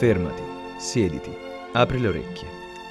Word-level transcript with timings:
Fermati, 0.00 0.42
siediti, 0.78 1.30
apri 1.72 2.00
le 2.00 2.08
orecchie, 2.08 2.48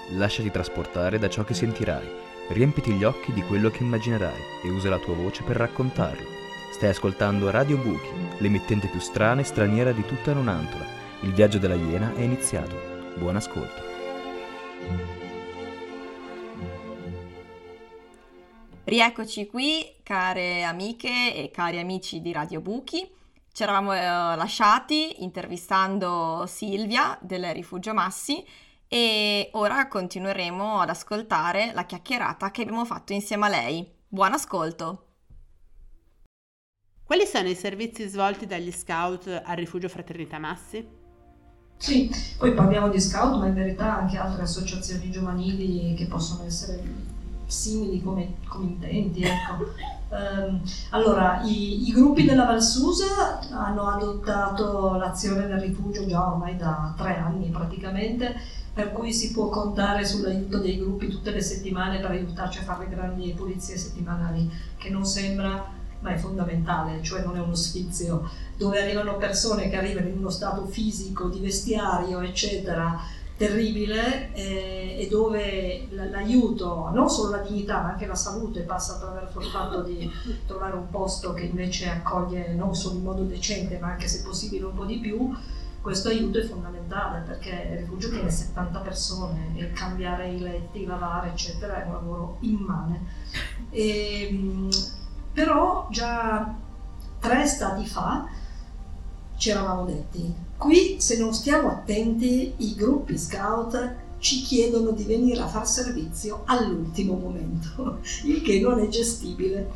lasciati 0.09 0.51
trasportare 0.51 1.17
da 1.17 1.27
ciò 1.27 1.43
che 1.43 1.55
sentirai, 1.55 2.07
riempiti 2.49 2.91
gli 2.91 3.03
occhi 3.03 3.33
di 3.33 3.41
quello 3.41 3.71
che 3.71 3.81
immaginerai 3.81 4.39
e 4.63 4.69
usa 4.69 4.89
la 4.89 4.99
tua 4.99 5.15
voce 5.15 5.41
per 5.41 5.55
raccontarlo. 5.55 6.23
Stai 6.71 6.89
ascoltando 6.89 7.49
Radio 7.49 7.77
Buchi, 7.77 8.11
l'emittente 8.37 8.85
più 8.89 8.99
strana 8.99 9.41
e 9.41 9.43
straniera 9.43 9.91
di 9.91 10.05
tutta 10.05 10.33
Nonantola. 10.33 10.85
Il 11.21 11.33
viaggio 11.33 11.57
della 11.57 11.73
Iena 11.73 12.13
è 12.13 12.21
iniziato. 12.21 12.75
Buon 13.17 13.37
ascolto. 13.37 13.81
Rieccoci 18.83 19.47
qui, 19.47 19.95
care 20.03 20.61
amiche 20.61 21.33
e 21.33 21.49
cari 21.49 21.79
amici 21.79 22.21
di 22.21 22.31
Radio 22.31 22.61
Buchi. 22.61 23.17
Ci 23.51 23.63
eravamo 23.63 23.93
eh, 23.93 23.99
lasciati 24.35 25.23
intervistando 25.23 26.45
Silvia 26.47 27.17
del 27.21 27.51
Rifugio 27.53 27.93
Massi 27.93 28.45
e 28.87 29.49
ora 29.53 29.87
continueremo 29.87 30.79
ad 30.79 30.89
ascoltare 30.89 31.71
la 31.73 31.85
chiacchierata 31.85 32.51
che 32.51 32.61
abbiamo 32.61 32.85
fatto 32.85 33.13
insieme 33.13 33.47
a 33.47 33.49
lei. 33.49 33.91
Buon 34.07 34.33
ascolto! 34.33 35.05
Quali 37.03 37.25
sono 37.25 37.49
i 37.49 37.55
servizi 37.55 38.07
svolti 38.07 38.45
dagli 38.45 38.71
scout 38.71 39.41
al 39.43 39.55
Rifugio 39.55 39.89
Fraternità 39.89 40.37
Massi? 40.37 40.87
Sì, 41.75 42.09
poi 42.37 42.53
parliamo 42.53 42.89
di 42.89 42.99
scout, 42.99 43.39
ma 43.39 43.47
in 43.47 43.55
verità 43.55 43.97
anche 43.97 44.17
altre 44.17 44.43
associazioni 44.43 45.09
giovanili 45.09 45.95
che 45.95 46.05
possono 46.05 46.43
essere 46.45 46.83
simili 47.49 48.01
come, 48.01 48.35
come 48.47 48.65
intenti. 48.65 49.23
Ecco. 49.23 49.73
Um, 50.09 50.61
allora, 50.91 51.41
i, 51.43 51.87
i, 51.87 51.91
gruppi 51.91 52.23
della 52.23 52.45
Valsusa 52.45 53.39
hanno 53.51 53.87
adottato 53.87 54.95
l'azione 54.95 55.47
del 55.47 55.59
rifugio 55.59 56.05
già 56.07 56.31
ormai 56.31 56.55
da 56.55 56.93
tre 56.97 57.17
anni 57.17 57.49
praticamente, 57.49 58.35
per 58.73 58.91
cui 58.91 59.13
si 59.13 59.31
può 59.31 59.49
contare 59.49 60.05
sull'aiuto 60.05 60.59
dei 60.59 60.79
gruppi 60.79 61.09
tutte 61.09 61.31
le 61.31 61.41
settimane 61.41 61.99
per 61.99 62.11
aiutarci 62.11 62.59
a 62.59 62.63
fare 62.63 62.87
le 62.87 62.95
grandi 62.95 63.33
pulizie 63.33 63.77
settimanali, 63.77 64.49
che 64.77 64.89
non 64.89 65.05
sembra 65.05 65.77
ma 66.01 66.13
è 66.13 66.17
fondamentale, 66.17 67.03
cioè 67.03 67.23
non 67.23 67.35
è 67.35 67.41
uno 67.41 67.55
sfizio, 67.55 68.29
dove 68.55 68.81
arrivano 68.81 69.17
persone 69.17 69.69
che 69.69 69.75
arrivano 69.75 70.07
in 70.07 70.17
uno 70.17 70.29
stato 70.29 70.65
fisico, 70.65 71.27
di 71.27 71.39
vestiario, 71.39 72.21
eccetera, 72.21 72.97
terribile 73.39 74.33
eh, 74.33 74.97
e 74.99 75.07
dove 75.07 75.87
l'aiuto, 75.91 76.89
non 76.93 77.09
solo 77.09 77.37
la 77.37 77.37
dignità 77.37 77.81
ma 77.81 77.91
anche 77.91 78.05
la 78.05 78.13
salute 78.13 78.63
passa 78.63 78.95
attraverso 78.95 79.39
il 79.39 79.45
fatto 79.45 79.81
di 79.81 80.11
trovare 80.45 80.75
un 80.75 80.89
posto 80.89 81.31
che 81.31 81.43
invece 81.43 81.89
accoglie 81.89 82.53
non 82.53 82.75
solo 82.75 82.97
in 82.97 83.03
modo 83.03 83.23
decente 83.23 83.79
ma 83.79 83.91
anche 83.91 84.09
se 84.09 84.23
possibile 84.23 84.65
un 84.65 84.75
po' 84.75 84.83
di 84.83 84.97
più, 84.97 85.33
questo 85.81 86.09
aiuto 86.09 86.39
è 86.39 86.43
fondamentale 86.43 87.23
perché 87.25 87.69
il 87.71 87.77
rifugio 87.77 88.09
tiene 88.09 88.29
70 88.29 88.79
persone 88.79 89.53
e 89.55 89.71
cambiare 89.71 90.29
i 90.33 90.39
letti, 90.41 90.85
lavare 90.85 91.29
eccetera 91.29 91.81
è 91.81 91.85
un 91.85 91.93
lavoro 91.93 92.37
immane. 92.41 93.05
E, 93.69 94.27
ehm, 94.27 94.69
però 95.31 95.87
già 95.89 96.55
tre 97.19 97.45
stati 97.45 97.85
fa 97.85 98.27
ci 99.37 99.49
eravamo 99.49 99.85
detti 99.85 100.47
Qui, 100.59 100.97
se 100.99 101.17
non 101.17 101.33
stiamo 101.33 101.69
attenti, 101.69 102.51
i 102.57 102.75
gruppi 102.75 103.17
scout 103.17 103.95
ci 104.17 104.41
chiedono 104.41 104.91
di 104.91 105.05
venire 105.05 105.39
a 105.39 105.47
far 105.47 105.65
servizio 105.65 106.41
all'ultimo 106.43 107.13
momento, 107.13 107.99
il 108.27 108.41
che 108.41 108.59
non 108.59 108.77
è 108.81 108.89
gestibile. 108.89 109.71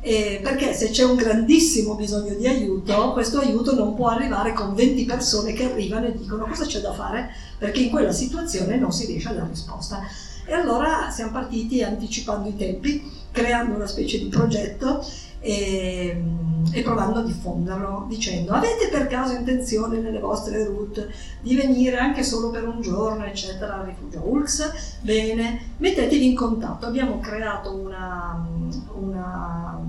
Eh, 0.00 0.38
perché 0.40 0.72
se 0.72 0.90
c'è 0.90 1.02
un 1.02 1.16
grandissimo 1.16 1.96
bisogno 1.96 2.34
di 2.34 2.46
aiuto, 2.46 3.12
questo 3.12 3.40
aiuto 3.40 3.74
non 3.74 3.96
può 3.96 4.06
arrivare 4.06 4.52
con 4.52 4.72
20 4.72 5.04
persone 5.04 5.52
che 5.52 5.64
arrivano 5.64 6.06
e 6.06 6.16
dicono 6.16 6.46
cosa 6.46 6.64
c'è 6.64 6.80
da 6.80 6.92
fare, 6.92 7.30
perché 7.58 7.80
in 7.80 7.90
quella 7.90 8.12
situazione 8.12 8.76
non 8.76 8.92
si 8.92 9.06
riesce 9.06 9.30
a 9.30 9.32
dare 9.32 9.48
risposta. 9.48 10.00
E 10.46 10.52
allora 10.52 11.10
siamo 11.10 11.32
partiti 11.32 11.82
anticipando 11.82 12.48
i 12.48 12.56
tempi, 12.56 13.02
creando 13.32 13.74
una 13.74 13.88
specie 13.88 14.20
di 14.20 14.28
progetto 14.28 15.04
e, 15.40 16.22
e, 16.70 16.82
provando 16.82 17.20
a 17.20 17.22
diffonderlo 17.22 18.04
dicendo 18.08 18.52
avete 18.52 18.88
per 18.88 19.06
caso 19.06 19.34
intenzione 19.34 19.98
nelle 19.98 20.18
vostre 20.18 20.64
route 20.64 21.10
di 21.40 21.56
venire 21.56 21.96
anche 21.96 22.22
solo 22.22 22.50
per 22.50 22.68
un 22.68 22.82
giorno 22.82 23.24
eccetera 23.24 23.80
al 23.80 23.86
rifugio 23.86 24.20
ULX 24.22 25.00
bene 25.00 25.72
mettetevi 25.78 26.26
in 26.26 26.36
contatto. 26.36 26.86
Abbiamo 26.86 27.18
creato 27.20 27.74
una, 27.74 28.46
una, 28.92 29.80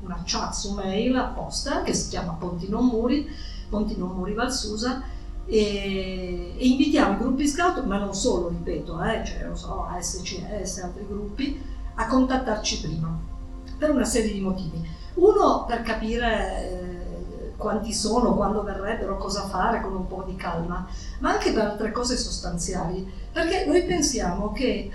una 0.00 0.22
chat 0.24 0.52
su 0.54 0.72
mail 0.72 1.14
apposta 1.16 1.82
che 1.82 1.92
si 1.92 2.08
chiama 2.08 2.32
Ponti 2.32 2.68
Non 2.68 2.86
Muri 2.86 3.28
Ponti 3.68 3.96
Non 3.96 4.16
Muri 4.16 4.32
Valsusa 4.32 5.02
e, 5.44 6.54
e, 6.56 6.66
invitiamo 6.66 7.14
i 7.14 7.18
gruppi 7.18 7.46
scout 7.46 7.84
ma 7.84 7.98
non 7.98 8.14
solo 8.14 8.48
ripeto 8.48 9.02
eh, 9.02 9.22
cioè 9.24 9.48
so 9.52 9.84
ASCS 9.84 10.78
altri 10.78 11.06
gruppi 11.06 11.60
a 11.94 12.06
contattarci 12.06 12.80
prima 12.80 13.36
per 13.78 13.90
una 13.90 14.04
serie 14.04 14.32
di 14.32 14.40
motivi. 14.40 14.86
Uno 15.14 15.64
per 15.66 15.82
capire 15.82 16.70
eh, 16.70 17.52
quanti 17.56 17.92
sono, 17.92 18.34
quando 18.34 18.62
verrebbero, 18.62 19.16
cosa 19.16 19.48
fare 19.48 19.80
con 19.80 19.94
un 19.94 20.06
po' 20.06 20.24
di 20.26 20.36
calma, 20.36 20.86
ma 21.20 21.30
anche 21.30 21.52
per 21.52 21.64
altre 21.64 21.92
cose 21.92 22.16
sostanziali, 22.16 23.10
perché 23.32 23.64
noi 23.66 23.84
pensiamo 23.84 24.52
che 24.52 24.90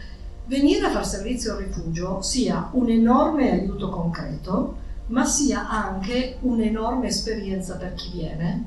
venire 0.45 0.85
a 0.85 0.91
far 0.91 1.05
servizio 1.05 1.53
al 1.53 1.59
rifugio 1.59 2.21
sia 2.21 2.69
un 2.71 2.89
enorme 2.89 3.51
aiuto 3.51 3.89
concreto, 3.89 4.81
ma 5.07 5.25
sia 5.25 5.69
anche 5.69 6.37
un'enorme 6.41 7.07
esperienza 7.07 7.75
per 7.75 7.93
chi 7.93 8.11
viene, 8.11 8.65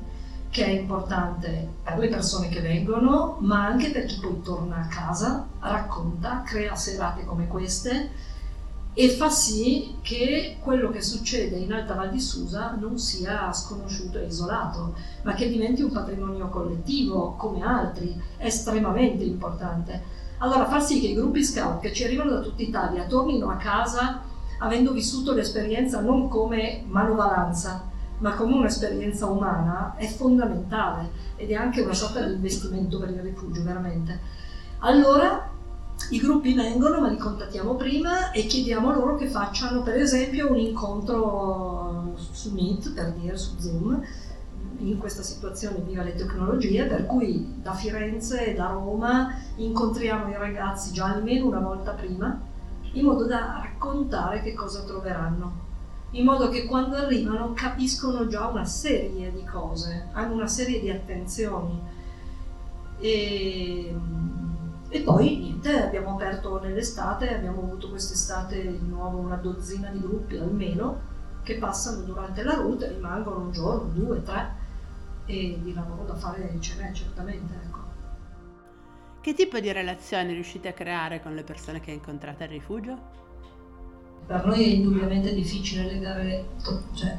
che 0.49 0.65
è 0.65 0.69
importante 0.69 1.67
per 1.83 1.97
le 1.97 2.07
persone 2.07 2.49
che 2.49 2.61
vengono, 2.61 3.37
ma 3.39 3.65
anche 3.65 3.91
per 3.91 4.05
chi 4.05 4.19
poi 4.19 4.41
torna 4.41 4.77
a 4.77 4.87
casa, 4.87 5.47
racconta, 5.59 6.43
crea 6.45 6.75
serate 6.75 7.25
come 7.25 7.47
queste 7.47 8.09
e 8.99 9.09
fa 9.09 9.29
sì 9.29 9.97
che 10.01 10.57
quello 10.59 10.89
che 10.89 11.03
succede 11.03 11.57
in 11.57 11.71
Alta 11.71 11.93
Val 11.93 12.09
di 12.09 12.19
Susa 12.19 12.75
non 12.79 12.97
sia 12.97 13.53
sconosciuto 13.53 14.17
e 14.17 14.25
isolato, 14.25 14.95
ma 15.21 15.35
che 15.35 15.47
diventi 15.47 15.83
un 15.83 15.91
patrimonio 15.91 16.49
collettivo 16.49 17.35
come 17.37 17.61
altri, 17.61 18.19
estremamente 18.37 19.23
importante. 19.23 20.01
Allora 20.39 20.65
far 20.65 20.81
sì 20.81 20.99
che 20.99 21.09
i 21.09 21.13
gruppi 21.13 21.43
scout 21.43 21.79
che 21.79 21.93
ci 21.93 22.05
arrivano 22.05 22.31
da 22.31 22.39
tutta 22.39 22.63
Italia 22.63 23.05
tornino 23.05 23.51
a 23.51 23.57
casa 23.57 24.23
avendo 24.57 24.93
vissuto 24.93 25.31
l'esperienza 25.31 26.01
non 26.01 26.27
come 26.27 26.81
manovalanza, 26.87 27.83
ma 28.17 28.33
come 28.33 28.55
un'esperienza 28.55 29.27
umana, 29.27 29.93
è 29.95 30.07
fondamentale 30.07 31.11
ed 31.35 31.51
è 31.51 31.53
anche 31.53 31.81
una 31.81 31.93
sorta 31.93 32.25
di 32.25 32.33
investimento 32.33 32.97
per 32.97 33.09
il 33.09 33.19
rifugio, 33.19 33.61
veramente. 33.61 34.19
Allora 34.79 35.51
i 36.09 36.19
gruppi 36.19 36.53
vengono, 36.53 37.01
ma 37.01 37.09
li 37.09 37.17
contattiamo 37.17 37.75
prima 37.75 38.31
e 38.31 38.45
chiediamo 38.45 38.93
loro 38.93 39.15
che 39.17 39.27
facciano 39.27 39.81
per 39.81 39.95
esempio 39.95 40.49
un 40.49 40.57
incontro 40.57 42.13
su 42.15 42.53
Meet, 42.53 42.93
per 42.93 43.13
dire 43.13 43.37
su 43.37 43.57
Zoom, 43.57 44.01
in 44.79 44.97
questa 44.97 45.23
situazione 45.23 45.79
viva 45.79 46.03
le 46.03 46.15
tecnologie, 46.15 46.85
per 46.85 47.05
cui 47.05 47.55
da 47.61 47.73
Firenze 47.73 48.47
e 48.47 48.53
da 48.53 48.67
Roma 48.67 49.33
incontriamo 49.55 50.29
i 50.29 50.37
ragazzi 50.37 50.93
già 50.93 51.05
almeno 51.05 51.47
una 51.47 51.59
volta 51.59 51.91
prima, 51.91 52.39
in 52.93 53.03
modo 53.03 53.25
da 53.25 53.59
raccontare 53.61 54.41
che 54.41 54.53
cosa 54.53 54.83
troveranno, 54.83 55.65
in 56.11 56.23
modo 56.23 56.49
che 56.49 56.65
quando 56.65 56.95
arrivano 56.95 57.53
capiscono 57.53 58.27
già 58.27 58.47
una 58.47 58.65
serie 58.65 59.31
di 59.31 59.43
cose, 59.43 60.07
hanno 60.13 60.33
una 60.33 60.47
serie 60.47 60.79
di 60.79 60.89
attenzioni. 60.89 61.95
E 62.99 63.93
e 64.97 65.01
poi 65.01 65.37
niente, 65.37 65.83
abbiamo 65.83 66.15
aperto 66.15 66.59
nell'estate, 66.59 67.35
abbiamo 67.35 67.61
avuto 67.61 67.89
quest'estate 67.89 68.79
di 68.79 68.87
nuovo 68.87 69.19
una 69.19 69.35
dozzina 69.35 69.89
di 69.89 69.99
gruppi 69.99 70.37
almeno 70.37 71.15
che 71.43 71.57
passano 71.57 72.01
durante 72.01 72.43
la 72.43 72.55
route, 72.55 72.87
rimangono 72.89 73.41
un 73.41 73.51
giorno, 73.51 73.89
due, 73.93 74.23
tre 74.23 74.65
e 75.25 75.59
di 75.61 75.73
lavoro 75.73 76.03
da 76.03 76.15
fare 76.15 76.55
ce 76.59 76.81
n'è 76.81 76.91
certamente. 76.91 77.53
Ecco. 77.63 77.77
Che 79.21 79.33
tipo 79.33 79.59
di 79.59 79.71
relazioni 79.71 80.33
riuscite 80.33 80.69
a 80.69 80.73
creare 80.73 81.21
con 81.21 81.35
le 81.35 81.43
persone 81.43 81.79
che 81.79 81.91
incontrate 81.91 82.45
al 82.45 82.49
rifugio? 82.49 82.97
Per 84.25 84.45
noi 84.45 84.63
è 84.63 84.67
indubbiamente 84.67 85.33
difficile 85.33 85.83
legare, 85.83 86.45
cioè, 86.93 87.17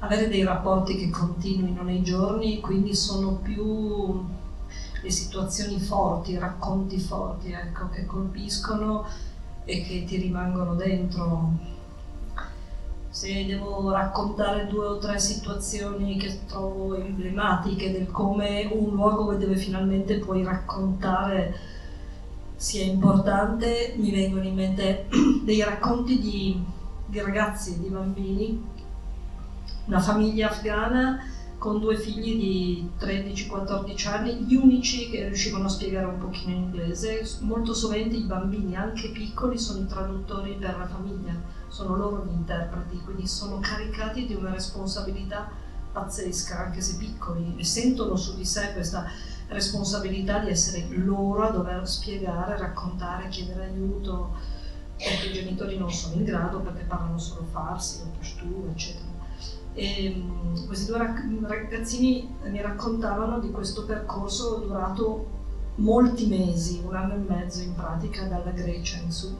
avere 0.00 0.28
dei 0.28 0.44
rapporti 0.44 0.96
che 0.96 1.10
continuino 1.10 1.82
nei 1.82 2.02
giorni, 2.02 2.60
quindi 2.60 2.94
sono 2.94 3.36
più 3.36 4.24
le 5.00 5.10
situazioni 5.10 5.78
forti, 5.78 6.38
racconti 6.38 6.98
forti, 6.98 7.52
ecco, 7.52 7.88
che 7.90 8.04
colpiscono 8.06 9.06
e 9.64 9.82
che 9.82 10.04
ti 10.04 10.16
rimangono 10.16 10.74
dentro. 10.74 11.76
Se 13.10 13.46
devo 13.46 13.90
raccontare 13.90 14.66
due 14.66 14.86
o 14.86 14.98
tre 14.98 15.18
situazioni 15.18 16.18
che 16.18 16.40
trovo 16.46 16.94
emblematiche 16.94 17.90
del 17.90 18.10
come 18.10 18.68
un 18.70 18.94
luogo 18.94 19.34
dove 19.34 19.56
finalmente 19.56 20.18
puoi 20.18 20.44
raccontare 20.44 21.54
sia 22.54 22.84
importante, 22.84 23.94
mi 23.96 24.10
vengono 24.10 24.44
in 24.44 24.54
mente 24.54 25.06
dei 25.44 25.62
racconti 25.62 26.18
di, 26.18 26.64
di 27.06 27.20
ragazzi, 27.20 27.80
di 27.80 27.88
bambini, 27.88 28.64
una 29.86 30.00
famiglia 30.00 30.48
afghana 30.50 31.18
con 31.58 31.80
due 31.80 31.98
figli 31.98 32.38
di 32.38 32.90
13-14 33.00 34.08
anni, 34.08 34.44
gli 34.44 34.54
unici 34.54 35.10
che 35.10 35.26
riuscivano 35.26 35.64
a 35.64 35.68
spiegare 35.68 36.06
un 36.06 36.18
pochino 36.18 36.52
in 36.52 36.62
inglese. 36.62 37.28
Molto 37.40 37.74
sovente 37.74 38.14
i 38.14 38.22
bambini, 38.22 38.76
anche 38.76 39.10
piccoli, 39.10 39.58
sono 39.58 39.80
i 39.80 39.86
traduttori 39.86 40.54
per 40.54 40.78
la 40.78 40.86
famiglia, 40.86 41.34
sono 41.66 41.96
loro 41.96 42.24
gli 42.24 42.32
interpreti, 42.32 43.00
quindi 43.04 43.26
sono 43.26 43.58
caricati 43.58 44.26
di 44.26 44.34
una 44.34 44.52
responsabilità 44.52 45.50
pazzesca, 45.90 46.66
anche 46.66 46.80
se 46.80 46.96
piccoli, 46.96 47.56
e 47.56 47.64
sentono 47.64 48.14
su 48.14 48.36
di 48.36 48.44
sé 48.44 48.72
questa 48.72 49.06
responsabilità 49.48 50.38
di 50.38 50.50
essere 50.50 50.86
loro 50.90 51.42
a 51.42 51.50
dover 51.50 51.88
spiegare, 51.88 52.56
raccontare, 52.56 53.28
chiedere 53.28 53.64
aiuto, 53.64 54.32
perché 54.96 55.28
i 55.28 55.32
genitori 55.32 55.76
non 55.76 55.92
sono 55.92 56.14
in 56.14 56.24
grado, 56.24 56.60
perché 56.60 56.84
parlano 56.84 57.18
solo 57.18 57.44
farsi, 57.50 58.02
o 58.02 58.12
pashtu, 58.16 58.68
eccetera. 58.70 59.07
E, 59.78 60.12
mm, 60.12 60.66
questi 60.66 60.86
due 60.86 60.98
ragazzini 61.46 62.28
mi 62.42 62.60
raccontavano 62.60 63.38
di 63.38 63.52
questo 63.52 63.84
percorso 63.84 64.56
durato 64.56 65.26
molti 65.76 66.26
mesi, 66.26 66.82
un 66.84 66.96
anno 66.96 67.14
e 67.14 67.18
mezzo 67.18 67.62
in 67.62 67.76
pratica 67.76 68.24
dalla 68.24 68.50
Grecia 68.50 68.98
in 68.98 69.12
su, 69.12 69.36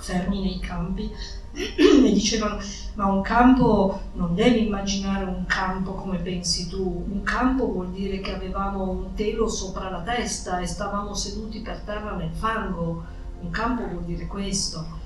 fermi 0.00 0.42
nei 0.42 0.58
campi. 0.58 1.10
E 1.54 2.12
dicevano 2.12 2.58
ma 2.94 3.06
un 3.06 3.20
campo 3.20 4.00
non 4.14 4.34
devi 4.34 4.66
immaginare 4.66 5.24
un 5.24 5.44
campo 5.46 5.92
come 5.92 6.18
pensi 6.18 6.66
tu, 6.66 7.04
un 7.08 7.22
campo 7.22 7.70
vuol 7.70 7.90
dire 7.90 8.20
che 8.20 8.34
avevamo 8.34 8.90
un 8.90 9.14
telo 9.14 9.46
sopra 9.48 9.90
la 9.90 10.00
testa 10.00 10.58
e 10.58 10.66
stavamo 10.66 11.14
seduti 11.14 11.60
per 11.60 11.80
terra 11.80 12.16
nel 12.16 12.32
fango, 12.32 13.04
un 13.40 13.50
campo 13.50 13.86
vuol 13.86 14.04
dire 14.04 14.26
questo. 14.26 15.00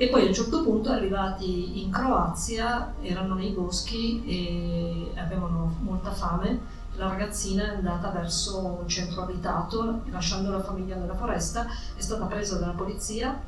E 0.00 0.08
poi 0.08 0.24
a 0.24 0.28
un 0.28 0.32
certo 0.32 0.62
punto 0.62 0.90
arrivati 0.90 1.82
in 1.82 1.90
Croazia, 1.90 2.94
erano 3.02 3.34
nei 3.34 3.50
boschi 3.50 4.24
e 4.24 5.12
avevano 5.20 5.76
molta 5.80 6.10
fame, 6.10 6.58
la 6.94 7.08
ragazzina 7.08 7.64
è 7.64 7.76
andata 7.76 8.08
verso 8.08 8.78
un 8.80 8.88
centro 8.88 9.24
abitato, 9.24 10.00
lasciando 10.06 10.50
la 10.52 10.62
famiglia 10.62 10.96
nella 10.96 11.14
foresta, 11.14 11.66
è 11.94 12.00
stata 12.00 12.24
presa 12.24 12.56
dalla 12.56 12.72
polizia 12.72 13.38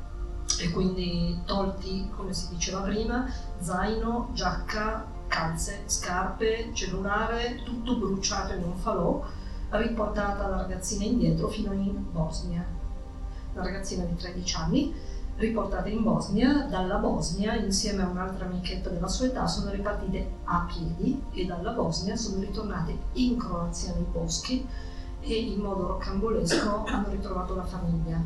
e 0.59 0.69
quindi 0.69 1.39
tolti, 1.45 2.11
come 2.15 2.33
si 2.33 2.49
diceva 2.49 2.81
prima, 2.81 3.25
zaino, 3.57 4.29
giacca, 4.33 5.07
calze, 5.25 5.81
scarpe, 5.87 6.69
cellulare, 6.73 7.63
tutto 7.65 7.95
bruciato 7.95 8.53
in 8.53 8.61
un 8.61 8.75
falò, 8.75 9.25
riportata 9.69 10.47
la 10.49 10.57
ragazzina 10.57 11.03
indietro 11.03 11.47
fino 11.47 11.73
in 11.73 12.11
Bosnia. 12.11 12.63
La 13.55 13.63
ragazzina 13.63 14.03
di 14.03 14.15
13 14.15 14.55
anni 14.55 14.93
riportate 15.37 15.89
in 15.89 16.03
Bosnia, 16.03 16.67
dalla 16.69 16.97
Bosnia 16.97 17.55
insieme 17.55 18.03
a 18.03 18.07
un'altra 18.07 18.45
amichetta 18.45 18.89
della 18.89 19.07
sua 19.07 19.27
età 19.27 19.47
sono 19.47 19.71
ripartite 19.71 20.27
a 20.43 20.67
piedi 20.71 21.21
e 21.31 21.45
dalla 21.45 21.71
Bosnia 21.71 22.15
sono 22.15 22.39
ritornate 22.39 22.97
in 23.13 23.37
Croazia 23.37 23.93
nei 23.93 24.05
boschi 24.11 24.65
e 25.21 25.33
in 25.33 25.59
modo 25.59 25.87
rocambolesco 25.87 26.83
hanno 26.85 27.09
ritrovato 27.09 27.55
la 27.55 27.65
famiglia. 27.65 28.21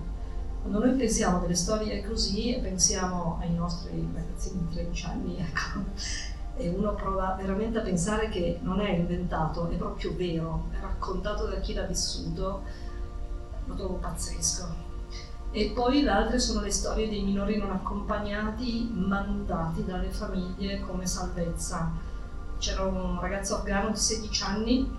Quando 0.61 0.85
noi 0.85 0.97
pensiamo 0.97 1.39
delle 1.39 1.55
storie 1.55 2.05
così 2.05 2.53
e 2.53 2.59
pensiamo 2.59 3.37
ai 3.39 3.53
nostri 3.53 4.05
ragazzini 4.13 4.65
di 4.67 4.73
13 4.73 5.05
anni, 5.05 5.37
ecco, 5.37 5.79
e 6.57 6.69
uno 6.69 6.93
prova 6.93 7.35
veramente 7.39 7.77
a 7.77 7.83
pensare 7.83 8.27
che 8.29 8.59
non 8.63 8.81
è 8.81 8.89
inventato, 8.89 9.69
è 9.69 9.75
proprio 9.75 10.13
vero, 10.15 10.65
è 10.71 10.81
raccontato 10.81 11.45
da 11.45 11.59
chi 11.59 11.73
l'ha 11.73 11.85
vissuto, 11.85 12.63
lo 13.65 13.75
trovo 13.75 13.93
pazzesco. 13.93 14.86
E 15.51 15.71
poi 15.73 16.01
le 16.01 16.09
altre 16.09 16.39
sono 16.39 16.61
le 16.61 16.71
storie 16.71 17.09
dei 17.09 17.23
minori 17.23 17.57
non 17.57 17.71
accompagnati 17.71 18.91
mandati 18.93 19.85
dalle 19.85 20.09
famiglie 20.09 20.81
come 20.81 21.05
salvezza. 21.05 21.91
C'era 22.57 22.83
un 22.83 23.19
ragazzo 23.19 23.55
afghano 23.55 23.89
di 23.91 23.97
16 23.97 24.43
anni 24.43 24.97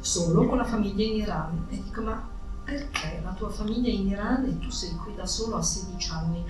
solo 0.00 0.46
con 0.46 0.58
la 0.58 0.64
famiglia 0.64 1.04
in 1.04 1.16
Iran 1.16 1.66
e 1.68 1.82
dico 1.82 2.02
ma 2.02 2.28
perché 2.62 3.20
la 3.22 3.32
tua 3.32 3.48
famiglia 3.48 3.88
è 3.88 3.92
in 3.92 4.08
Iran 4.08 4.44
e 4.44 4.58
tu 4.58 4.70
sei 4.70 4.94
qui 4.96 5.14
da 5.14 5.26
solo 5.26 5.56
a 5.56 5.62
16 5.62 6.10
anni? 6.10 6.44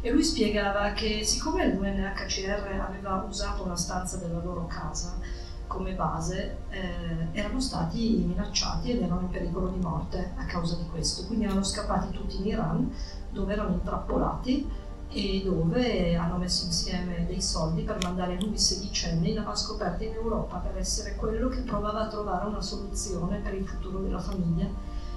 E 0.00 0.10
lui 0.10 0.22
spiegava 0.22 0.92
che 0.92 1.24
siccome 1.24 1.74
l'UNHCR 1.74 2.84
aveva 2.86 3.24
usato 3.28 3.64
una 3.64 3.76
stanza 3.76 4.16
della 4.16 4.40
loro 4.40 4.66
casa, 4.66 5.18
come 5.68 5.92
base 5.92 6.56
eh, 6.70 7.28
erano 7.32 7.60
stati 7.60 8.24
minacciati 8.26 8.90
ed 8.90 9.02
erano 9.02 9.20
in 9.20 9.30
pericolo 9.30 9.68
di 9.68 9.78
morte 9.78 10.32
a 10.36 10.44
causa 10.44 10.74
di 10.74 10.88
questo. 10.90 11.26
Quindi 11.26 11.44
erano 11.44 11.62
scappati 11.62 12.10
tutti 12.10 12.38
in 12.38 12.46
Iran 12.46 12.92
dove 13.30 13.52
erano 13.52 13.74
intrappolati 13.74 14.68
e 15.10 15.42
dove 15.44 16.16
hanno 16.16 16.36
messo 16.36 16.66
insieme 16.66 17.24
dei 17.26 17.40
soldi 17.40 17.82
per 17.82 17.98
mandare 18.02 18.38
lui 18.40 18.58
sedicenne 18.58 19.28
in 19.28 19.38
avanscoperta 19.38 20.04
in 20.04 20.14
Europa 20.14 20.56
per 20.58 20.76
essere 20.76 21.14
quello 21.14 21.48
che 21.48 21.60
provava 21.60 22.00
a 22.00 22.08
trovare 22.08 22.46
una 22.46 22.60
soluzione 22.60 23.38
per 23.38 23.54
il 23.54 23.66
futuro 23.66 24.00
della 24.00 24.20
famiglia 24.20 24.66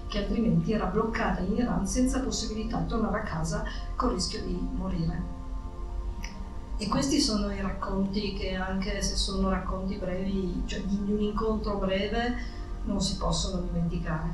che 0.07 0.19
altrimenti 0.19 0.73
era 0.73 0.85
bloccata 0.85 1.41
in 1.41 1.55
Iran 1.55 1.87
senza 1.87 2.19
possibilità 2.19 2.77
di 2.77 2.87
tornare 2.87 3.19
a 3.19 3.23
casa 3.23 3.63
con 3.95 4.09
il 4.09 4.15
rischio 4.15 4.41
di 4.43 4.69
morire. 4.73 5.40
E 6.81 6.87
questi 6.87 7.19
sono 7.19 7.53
i 7.53 7.61
racconti 7.61 8.33
che 8.33 8.55
anche 8.55 9.03
se 9.03 9.15
sono 9.15 9.51
racconti 9.51 9.97
brevi, 9.97 10.63
cioè 10.65 10.81
di 10.81 11.11
un 11.11 11.21
incontro 11.21 11.77
breve, 11.77 12.35
non 12.85 12.99
si 12.99 13.17
possono 13.17 13.61
dimenticare. 13.61 14.33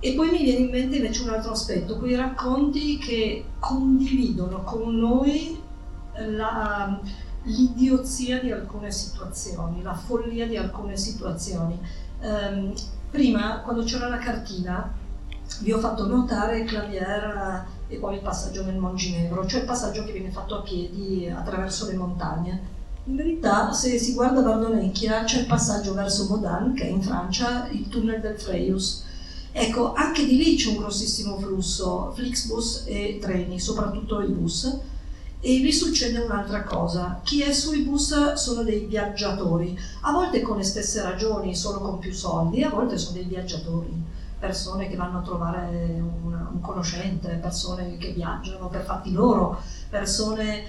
E 0.00 0.14
poi 0.14 0.30
mi 0.30 0.42
viene 0.42 0.60
in 0.60 0.70
mente 0.70 0.96
invece 0.96 1.24
un 1.24 1.28
altro 1.28 1.50
aspetto, 1.50 1.98
quei 1.98 2.14
racconti 2.14 2.96
che 2.96 3.44
condividono 3.58 4.62
con 4.62 4.96
noi 4.96 5.60
la, 6.14 6.98
l'idiozia 7.42 8.40
di 8.40 8.50
alcune 8.50 8.90
situazioni, 8.90 9.82
la 9.82 9.94
follia 9.94 10.46
di 10.46 10.56
alcune 10.56 10.96
situazioni. 10.96 11.78
Um, 12.22 12.72
prima, 13.10 13.60
quando 13.60 13.82
c'era 13.82 14.08
la 14.08 14.16
cartina, 14.16 14.94
vi 15.60 15.72
ho 15.72 15.78
fatto 15.78 16.06
notare 16.06 16.64
Clavier 16.64 17.76
e 17.88 17.96
poi 17.96 18.16
il 18.16 18.20
passaggio 18.20 18.64
nel 18.64 18.76
Monginevro, 18.76 19.46
cioè 19.46 19.60
il 19.60 19.66
passaggio 19.66 20.04
che 20.04 20.12
viene 20.12 20.30
fatto 20.30 20.56
a 20.56 20.60
piedi 20.60 21.28
attraverso 21.28 21.86
le 21.86 21.94
montagne. 21.94 22.76
In 23.04 23.16
verità, 23.16 23.72
se 23.72 23.98
si 23.98 24.12
guarda 24.12 24.42
Vardonecchia, 24.42 25.24
c'è 25.24 25.40
il 25.40 25.46
passaggio 25.46 25.94
verso 25.94 26.26
Modan, 26.28 26.74
che 26.74 26.84
è 26.84 26.88
in 26.88 27.02
Francia, 27.02 27.66
il 27.70 27.88
tunnel 27.88 28.20
del 28.20 28.38
Freius. 28.38 29.04
Ecco, 29.50 29.94
anche 29.94 30.26
di 30.26 30.36
lì 30.36 30.56
c'è 30.56 30.68
un 30.68 30.76
grossissimo 30.76 31.38
flusso, 31.38 32.12
Flixbus 32.14 32.84
e 32.86 33.18
treni, 33.18 33.58
soprattutto 33.58 34.20
i 34.20 34.28
bus. 34.28 34.80
E 35.40 35.58
lì 35.58 35.72
succede 35.72 36.18
un'altra 36.18 36.64
cosa, 36.64 37.20
chi 37.24 37.40
è 37.42 37.52
sui 37.52 37.82
bus 37.82 38.34
sono 38.34 38.62
dei 38.62 38.80
viaggiatori, 38.80 39.78
a 40.02 40.12
volte 40.12 40.42
con 40.42 40.58
le 40.58 40.64
stesse 40.64 41.00
ragioni, 41.00 41.54
solo 41.54 41.78
con 41.78 41.98
più 41.98 42.12
soldi, 42.12 42.62
a 42.62 42.70
volte 42.70 42.98
sono 42.98 43.14
dei 43.16 43.24
viaggiatori 43.24 44.16
persone 44.38 44.88
che 44.88 44.96
vanno 44.96 45.18
a 45.18 45.22
trovare 45.22 46.02
una, 46.22 46.48
un 46.52 46.60
conoscente, 46.60 47.38
persone 47.42 47.96
che 47.96 48.12
viaggiano 48.12 48.68
per 48.68 48.84
fatti 48.84 49.12
loro, 49.12 49.60
persone, 49.88 50.64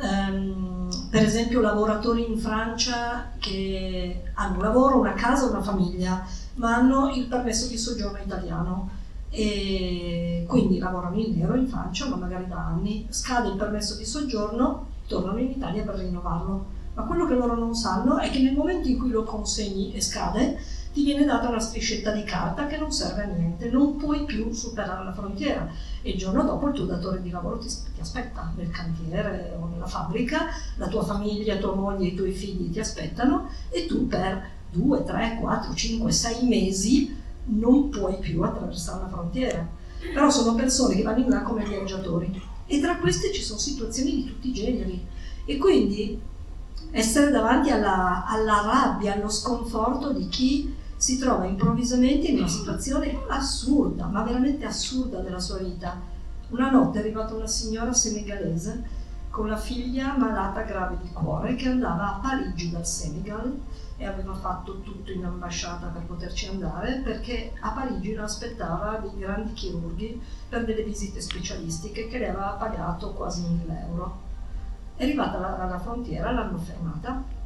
um, 0.00 0.88
per 1.10 1.22
esempio 1.22 1.60
lavoratori 1.60 2.30
in 2.30 2.38
Francia 2.38 3.32
che 3.38 4.22
hanno 4.34 4.56
un 4.56 4.62
lavoro, 4.62 4.98
una 4.98 5.14
casa, 5.14 5.46
una 5.46 5.62
famiglia, 5.62 6.24
ma 6.54 6.74
hanno 6.76 7.10
il 7.10 7.26
permesso 7.26 7.66
di 7.66 7.76
soggiorno 7.76 8.18
italiano 8.18 8.98
e 9.30 10.44
quindi 10.48 10.78
lavorano 10.78 11.16
in 11.16 11.38
nero 11.38 11.54
in 11.54 11.68
Francia, 11.68 12.08
ma 12.08 12.16
magari 12.16 12.48
da 12.48 12.66
anni, 12.66 13.06
scade 13.10 13.48
il 13.48 13.56
permesso 13.56 13.96
di 13.96 14.04
soggiorno, 14.04 14.86
tornano 15.06 15.38
in 15.38 15.50
Italia 15.50 15.84
per 15.84 15.96
rinnovarlo. 15.96 16.78
Ma 16.94 17.02
quello 17.04 17.26
che 17.26 17.34
loro 17.34 17.54
non 17.54 17.74
sanno 17.74 18.18
è 18.18 18.30
che 18.30 18.40
nel 18.40 18.54
momento 18.54 18.88
in 18.88 18.98
cui 18.98 19.10
lo 19.10 19.22
consegni 19.22 19.94
e 19.94 20.00
scade, 20.00 20.58
ti 20.92 21.04
viene 21.04 21.24
data 21.24 21.48
una 21.48 21.60
striscetta 21.60 22.10
di 22.10 22.24
carta 22.24 22.66
che 22.66 22.76
non 22.76 22.90
serve 22.90 23.22
a 23.22 23.26
niente, 23.26 23.70
non 23.70 23.96
puoi 23.96 24.24
più 24.24 24.52
superare 24.52 25.04
la 25.04 25.12
frontiera 25.12 25.68
e 26.02 26.10
il 26.10 26.18
giorno 26.18 26.42
dopo 26.42 26.68
il 26.68 26.74
tuo 26.74 26.84
datore 26.84 27.22
di 27.22 27.30
lavoro 27.30 27.58
ti, 27.58 27.68
ti 27.68 28.00
aspetta 28.00 28.52
nel 28.56 28.70
cantiere 28.70 29.56
o 29.60 29.66
nella 29.66 29.86
fabbrica, 29.86 30.46
la 30.76 30.88
tua 30.88 31.04
famiglia, 31.04 31.56
tua 31.56 31.74
moglie, 31.74 32.08
i 32.08 32.14
tuoi 32.14 32.32
figli 32.32 32.70
ti 32.70 32.80
aspettano 32.80 33.48
e 33.68 33.86
tu 33.86 34.08
per 34.08 34.48
2, 34.72 35.04
3, 35.04 35.38
4, 35.40 35.74
5, 35.74 36.12
6 36.12 36.46
mesi 36.46 37.16
non 37.44 37.88
puoi 37.88 38.18
più 38.18 38.42
attraversare 38.42 39.02
la 39.02 39.08
frontiera. 39.08 39.66
Però 40.12 40.30
sono 40.30 40.54
persone 40.54 40.96
che 40.96 41.02
vanno 41.02 41.22
in 41.22 41.28
là 41.28 41.42
come 41.42 41.64
viaggiatori 41.64 42.42
e 42.66 42.80
tra 42.80 42.96
queste 42.96 43.32
ci 43.32 43.42
sono 43.42 43.58
situazioni 43.58 44.14
di 44.14 44.24
tutti 44.24 44.48
i 44.48 44.52
generi 44.52 45.06
e 45.44 45.56
quindi 45.56 46.20
essere 46.92 47.30
davanti 47.30 47.70
alla, 47.70 48.24
alla 48.26 48.62
rabbia, 48.62 49.14
allo 49.14 49.28
sconforto 49.28 50.12
di 50.12 50.28
chi 50.28 50.74
si 51.00 51.16
trova 51.16 51.46
improvvisamente 51.46 52.26
in 52.26 52.36
una 52.36 52.46
situazione 52.46 53.20
assurda, 53.26 54.04
ma 54.04 54.22
veramente 54.22 54.66
assurda 54.66 55.20
della 55.20 55.38
sua 55.38 55.56
vita. 55.56 55.98
Una 56.50 56.70
notte 56.70 56.98
è 56.98 57.00
arrivata 57.00 57.32
una 57.32 57.46
signora 57.46 57.94
senegalese 57.94 58.84
con 59.30 59.48
la 59.48 59.56
figlia 59.56 60.14
malata 60.18 60.60
grave 60.60 60.98
di 61.00 61.08
cuore 61.10 61.54
che 61.54 61.68
andava 61.68 62.16
a 62.16 62.18
Parigi 62.18 62.70
dal 62.70 62.86
Senegal 62.86 63.60
e 63.96 64.04
aveva 64.04 64.34
fatto 64.34 64.82
tutto 64.82 65.10
in 65.10 65.24
ambasciata 65.24 65.86
per 65.86 66.02
poterci 66.02 66.48
andare 66.48 67.00
perché 67.02 67.54
a 67.60 67.70
Parigi 67.70 68.12
lo 68.12 68.24
aspettava 68.24 68.98
dei 68.98 69.18
grandi 69.18 69.54
chirurghi 69.54 70.20
per 70.50 70.66
delle 70.66 70.82
visite 70.82 71.22
specialistiche 71.22 72.08
che 72.08 72.18
le 72.18 72.28
aveva 72.28 72.56
pagato 72.58 73.14
quasi 73.14 73.40
1000 73.48 73.86
euro. 73.88 74.20
È 74.96 75.04
arrivata 75.04 75.38
alla, 75.38 75.60
alla 75.60 75.78
frontiera, 75.78 76.30
l'hanno 76.30 76.58
fermata 76.58 77.38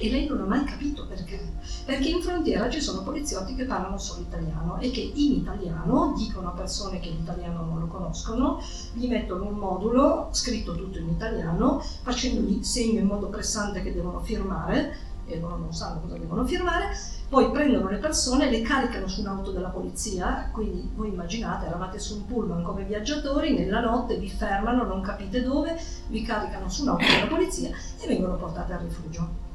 E 0.00 0.10
lei 0.10 0.28
non 0.28 0.40
ha 0.40 0.44
mai 0.44 0.62
capito 0.62 1.06
perché. 1.06 1.40
Perché 1.84 2.08
in 2.08 2.22
frontiera 2.22 2.70
ci 2.70 2.80
sono 2.80 3.02
poliziotti 3.02 3.56
che 3.56 3.64
parlano 3.64 3.98
solo 3.98 4.22
italiano 4.22 4.78
e 4.78 4.92
che 4.92 5.00
in 5.12 5.32
italiano 5.32 6.14
dicono 6.16 6.48
a 6.48 6.52
persone 6.52 7.00
che 7.00 7.10
l'italiano 7.10 7.64
non 7.64 7.80
lo 7.80 7.86
conoscono, 7.86 8.62
gli 8.92 9.08
mettono 9.08 9.48
un 9.48 9.54
modulo 9.54 10.28
scritto 10.30 10.76
tutto 10.76 10.98
in 10.98 11.08
italiano, 11.08 11.80
facendogli 11.80 12.62
segno 12.62 13.00
in 13.00 13.06
modo 13.06 13.26
pressante 13.26 13.82
che 13.82 13.92
devono 13.92 14.20
firmare, 14.20 15.06
e 15.26 15.40
loro 15.40 15.56
non 15.56 15.74
sanno 15.74 16.00
cosa 16.00 16.16
devono 16.16 16.46
firmare, 16.46 16.96
poi 17.28 17.50
prendono 17.50 17.88
le 17.88 17.98
persone, 17.98 18.50
le 18.50 18.62
caricano 18.62 19.08
su 19.08 19.20
un'auto 19.20 19.50
della 19.50 19.68
polizia, 19.68 20.48
quindi 20.52 20.88
voi 20.94 21.08
immaginate, 21.08 21.66
eravate 21.66 21.98
su 21.98 22.14
un 22.14 22.26
pullman 22.26 22.62
come 22.62 22.84
viaggiatori, 22.84 23.58
nella 23.58 23.80
notte 23.80 24.16
vi 24.16 24.30
fermano, 24.30 24.84
non 24.84 25.02
capite 25.02 25.42
dove, 25.42 25.76
vi 26.06 26.22
caricano 26.22 26.68
su 26.68 26.82
un'auto 26.82 27.04
della 27.04 27.26
polizia 27.26 27.70
e 28.00 28.06
vengono 28.06 28.36
portate 28.36 28.72
al 28.72 28.80
rifugio. 28.80 29.47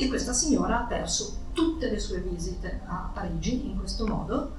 E 0.00 0.06
questa 0.06 0.32
signora 0.32 0.78
ha 0.78 0.84
perso 0.84 1.38
tutte 1.52 1.90
le 1.90 1.98
sue 1.98 2.20
visite 2.20 2.82
a 2.86 3.10
Parigi 3.12 3.66
in 3.66 3.76
questo 3.76 4.06
modo 4.06 4.52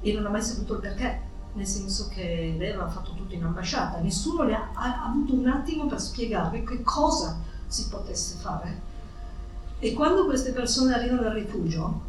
e 0.00 0.10
non 0.14 0.24
ha 0.24 0.30
mai 0.30 0.40
saputo 0.40 0.72
il 0.72 0.80
perché, 0.80 1.20
nel 1.52 1.66
senso 1.66 2.08
che 2.08 2.54
lei 2.56 2.70
aveva 2.70 2.88
fatto 2.88 3.12
tutto 3.12 3.34
in 3.34 3.44
ambasciata, 3.44 3.98
nessuno 3.98 4.42
le 4.44 4.54
ha, 4.54 4.70
ha 4.72 5.04
avuto 5.04 5.34
un 5.34 5.46
attimo 5.46 5.84
per 5.84 6.00
spiegarvi 6.00 6.64
che 6.64 6.82
cosa 6.82 7.38
si 7.66 7.88
potesse 7.88 8.38
fare. 8.38 8.80
E 9.80 9.92
quando 9.92 10.24
queste 10.24 10.52
persone 10.52 10.94
arrivano 10.94 11.28
al 11.28 11.34
rifugio 11.34 12.00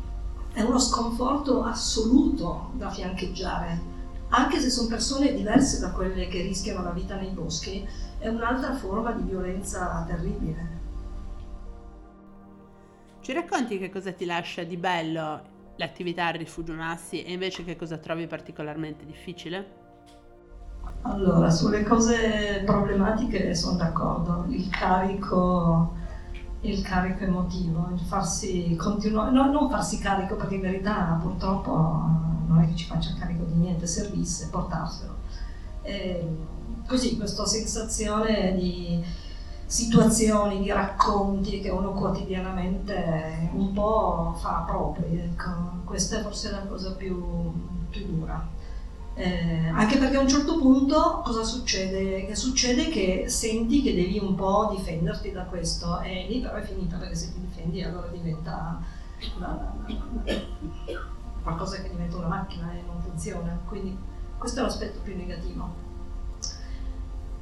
è 0.53 0.61
uno 0.61 0.79
sconforto 0.79 1.63
assoluto 1.63 2.69
da 2.75 2.89
fiancheggiare, 2.89 3.81
anche 4.29 4.61
se 4.61 4.69
sono 4.69 4.87
persone 4.87 5.33
diverse 5.33 5.81
da 5.81 5.91
quelle 5.91 6.29
che 6.29 6.41
rischiano 6.41 6.83
la 6.83 6.91
vita 6.91 7.17
nei 7.17 7.31
boschi, 7.31 7.85
è 8.17 8.29
un'altra 8.29 8.75
forma 8.75 9.11
di 9.11 9.23
violenza 9.23 10.05
terribile. 10.07 10.80
Ci 13.21 13.33
racconti 13.33 13.77
che 13.77 13.91
cosa 13.91 14.11
ti 14.13 14.25
lascia 14.25 14.63
di 14.63 14.77
bello 14.77 15.49
l'attività 15.75 16.25
al 16.25 16.33
rifugio 16.33 16.73
Massi 16.73 17.23
e 17.23 17.31
invece 17.31 17.63
che 17.63 17.75
cosa 17.75 17.97
trovi 17.97 18.25
particolarmente 18.25 19.05
difficile? 19.05 19.79
Allora, 21.03 21.51
sulle 21.51 21.83
cose 21.83 22.63
problematiche 22.65 23.53
sono 23.53 23.77
d'accordo. 23.77 24.45
Il 24.49 24.67
carico 24.69 25.99
il 26.61 26.81
carico 26.81 27.23
emotivo, 27.23 27.89
il 27.93 27.99
farsi 27.99 28.75
continuare, 28.75 29.31
no, 29.31 29.51
non 29.51 29.69
farsi 29.69 29.99
carico 29.99 30.35
perché 30.35 30.55
in 30.55 30.61
verità 30.61 31.17
purtroppo 31.21 31.71
non 32.47 32.59
è 32.59 32.67
che 32.67 32.75
ci 32.75 32.85
faccia 32.85 33.13
carico 33.17 33.43
di 33.45 33.53
niente, 33.53 33.87
servisse 33.87 34.49
portarselo. 34.49 35.15
E 35.83 36.27
così 36.87 37.17
questa 37.17 37.45
sensazione 37.45 38.55
di 38.55 39.03
situazioni, 39.71 40.59
di 40.59 40.69
racconti 40.69 41.61
che 41.61 41.69
uno 41.69 41.93
quotidianamente 41.93 43.49
un 43.53 43.71
po' 43.71 44.35
fa 44.37 44.65
propri, 44.67 45.17
ecco. 45.17 45.49
questa 45.85 46.19
è 46.19 46.21
forse 46.21 46.51
la 46.51 46.59
cosa 46.67 46.91
più, 46.91 47.53
più 47.89 48.05
dura. 48.05 48.45
Eh, 49.13 49.69
anche 49.69 49.97
perché 49.97 50.17
a 50.17 50.19
un 50.19 50.27
certo 50.27 50.57
punto 50.57 51.21
cosa 51.23 51.43
succede? 51.43 52.25
Che 52.25 52.35
succede 52.35 52.89
che 52.89 53.25
senti 53.29 53.81
che 53.81 53.93
devi 53.93 54.19
un 54.19 54.35
po' 54.35 54.73
difenderti 54.75 55.31
da 55.31 55.43
questo 55.43 56.01
e 56.01 56.25
lì 56.27 56.41
però 56.41 56.55
è 56.55 56.63
finita 56.63 56.97
perché 56.97 57.15
se 57.15 57.31
ti 57.31 57.39
difendi 57.39 57.81
allora 57.81 58.07
diventa 58.07 58.81
una, 59.37 59.73
qualcosa 61.43 61.77
che 61.77 61.89
diventa 61.89 62.17
una 62.17 62.27
macchina 62.27 62.73
e 62.73 62.81
non 62.85 63.01
funziona. 63.01 63.57
Quindi 63.69 63.97
questo 64.37 64.59
è 64.59 64.63
l'aspetto 64.63 64.99
più 65.01 65.15
negativo. 65.15 65.90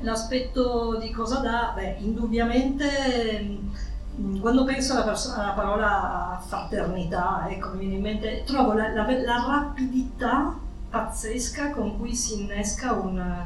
L'aspetto 0.02 0.96
di 0.98 1.12
cosa 1.12 1.40
dà? 1.40 1.74
Beh, 1.76 1.98
indubbiamente 2.00 3.60
mm, 4.18 4.40
quando 4.40 4.64
penso 4.64 4.94
alla, 4.94 5.14
alla 5.36 5.52
parola 5.52 6.42
fraternità, 6.46 7.48
ecco, 7.50 7.72
mi 7.74 7.80
viene 7.80 7.96
in 7.96 8.02
mente, 8.02 8.44
trovo 8.46 8.74
la, 8.74 8.94
la, 8.94 9.06
la 9.06 9.46
rapidità 9.46 10.58
pazzesca 10.90 11.72
con 11.72 11.98
cui 11.98 12.16
si 12.16 12.42
innesca 12.42 12.94
un, 12.94 13.46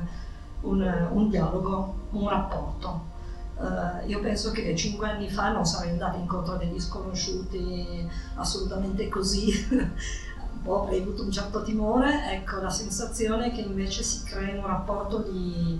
un, 0.61 1.07
un 1.11 1.29
dialogo, 1.29 1.95
un 2.11 2.29
rapporto. 2.29 3.11
Uh, 3.55 4.07
io 4.07 4.19
penso 4.19 4.51
che 4.51 4.75
cinque 4.75 5.09
anni 5.09 5.29
fa 5.29 5.51
non 5.51 5.65
sarei 5.65 5.91
andata 5.91 6.17
incontro 6.17 6.55
a 6.55 6.57
degli 6.57 6.79
sconosciuti 6.79 8.09
assolutamente 8.35 9.09
così, 9.09 9.67
un 9.69 10.61
po' 10.63 10.83
avrei 10.83 11.01
avuto 11.01 11.23
un 11.23 11.31
certo 11.31 11.63
timore, 11.63 12.31
ecco 12.31 12.57
la 12.57 12.69
sensazione 12.69 13.51
che 13.51 13.61
invece 13.61 14.03
si 14.03 14.23
crei 14.23 14.57
un 14.57 14.65
rapporto 14.65 15.19
di, 15.19 15.79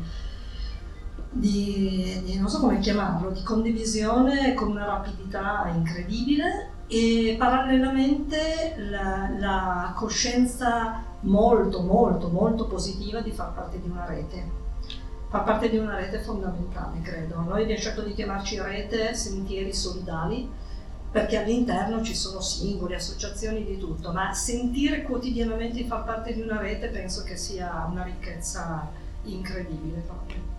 di, 1.34 2.22
di, 2.24 2.38
non 2.38 2.48
so 2.48 2.60
come 2.60 2.80
chiamarlo, 2.80 3.32
di 3.32 3.42
condivisione 3.42 4.54
con 4.54 4.70
una 4.70 4.86
rapidità 4.86 5.70
incredibile 5.74 6.70
e 6.88 7.36
parallelamente 7.38 8.76
la, 8.78 9.30
la 9.38 9.94
coscienza 9.96 11.04
molto, 11.22 11.82
molto, 11.82 12.30
molto 12.30 12.68
positiva 12.68 13.20
di 13.22 13.32
far 13.32 13.54
parte 13.54 13.82
di 13.82 13.90
una 13.90 14.06
rete. 14.06 14.62
Far 15.30 15.44
parte 15.44 15.70
di 15.70 15.78
una 15.78 15.96
rete 15.96 16.20
fondamentale, 16.20 17.02
credo. 17.02 17.42
Noi 17.42 17.64
abbiamo 17.64 17.80
scelto 17.80 18.04
di 18.04 18.14
chiamarci 18.14 18.60
rete 18.60 19.16
sentieri 19.16 19.74
solidali 19.74 20.48
perché 21.10 21.38
all'interno 21.38 22.04
ci 22.04 22.16
sono 22.16 22.42
singoli, 22.42 22.94
associazioni 22.94 23.66
di 23.66 23.78
tutto, 23.78 24.12
ma 24.12 24.34
sentire 24.34 25.02
quotidianamente 25.02 25.78
di 25.78 25.86
far 25.86 26.04
parte 26.04 26.34
di 26.34 26.42
una 26.42 26.60
rete 26.60 26.88
penso 26.88 27.24
che 27.24 27.38
sia 27.38 27.88
una 27.90 28.04
ricchezza 28.04 28.88
incredibile 29.24 30.00
proprio. 30.06 30.53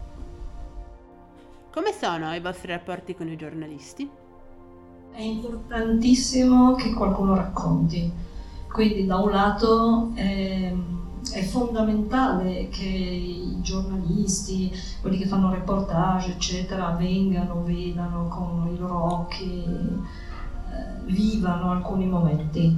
Come 1.74 1.92
sono 1.92 2.32
i 2.32 2.40
vostri 2.40 2.70
rapporti 2.70 3.16
con 3.16 3.28
i 3.28 3.36
giornalisti? 3.36 4.08
È 5.10 5.20
importantissimo 5.20 6.76
che 6.76 6.94
qualcuno 6.94 7.34
racconti 7.34 8.32
quindi 8.74 9.06
da 9.06 9.18
un 9.18 9.30
lato 9.30 10.10
è, 10.14 10.72
è 11.32 11.42
fondamentale 11.42 12.68
che 12.70 12.82
i 12.84 13.58
giornalisti, 13.60 14.72
quelli 15.00 15.16
che 15.16 15.28
fanno 15.28 15.52
reportage, 15.52 16.32
eccetera, 16.32 16.90
vengano, 16.98 17.62
vedano 17.62 18.26
con 18.26 18.68
i 18.74 18.76
loro 18.76 19.14
occhi, 19.14 19.62
eh, 19.62 21.04
vivano 21.04 21.70
alcuni 21.70 22.06
momenti. 22.06 22.76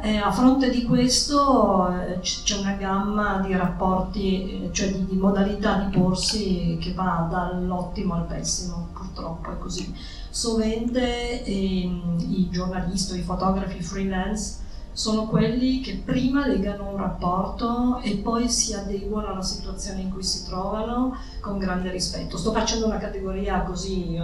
E 0.00 0.16
a 0.16 0.30
fronte 0.30 0.70
di 0.70 0.84
questo 0.84 1.90
eh, 1.90 2.20
c'è 2.20 2.56
una 2.58 2.74
gamma 2.74 3.40
di 3.44 3.52
rapporti, 3.56 4.66
eh, 4.66 4.72
cioè 4.72 4.92
di, 4.92 5.04
di, 5.06 5.16
modalità 5.16 5.78
di 5.78 5.98
porsi 5.98 6.78
che 6.80 6.92
va 6.92 7.26
dall'ottimo 7.28 8.14
al 8.14 8.26
pessimo, 8.26 8.90
purtroppo 8.92 9.50
è 9.50 9.58
così. 9.58 9.92
Sovente 10.30 11.42
ehm, 11.44 12.16
i 12.28 12.48
giornalisti 12.48 13.14
o 13.14 13.16
i 13.16 13.22
fotografi 13.22 13.82
freelance 13.82 14.66
sono 14.92 15.26
quelli 15.26 15.80
che 15.80 16.00
prima 16.04 16.46
legano 16.46 16.90
un 16.90 16.96
rapporto 16.96 17.98
e 18.00 18.16
poi 18.18 18.48
si 18.48 18.74
adeguano 18.74 19.28
alla 19.28 19.42
situazione 19.42 20.02
in 20.02 20.10
cui 20.10 20.22
si 20.22 20.44
trovano 20.44 21.16
con 21.40 21.58
grande 21.58 21.90
rispetto. 21.90 22.36
Sto 22.36 22.52
facendo 22.52 22.86
una 22.86 22.98
categoria 22.98 23.62
così 23.62 24.14
eh, 24.14 24.22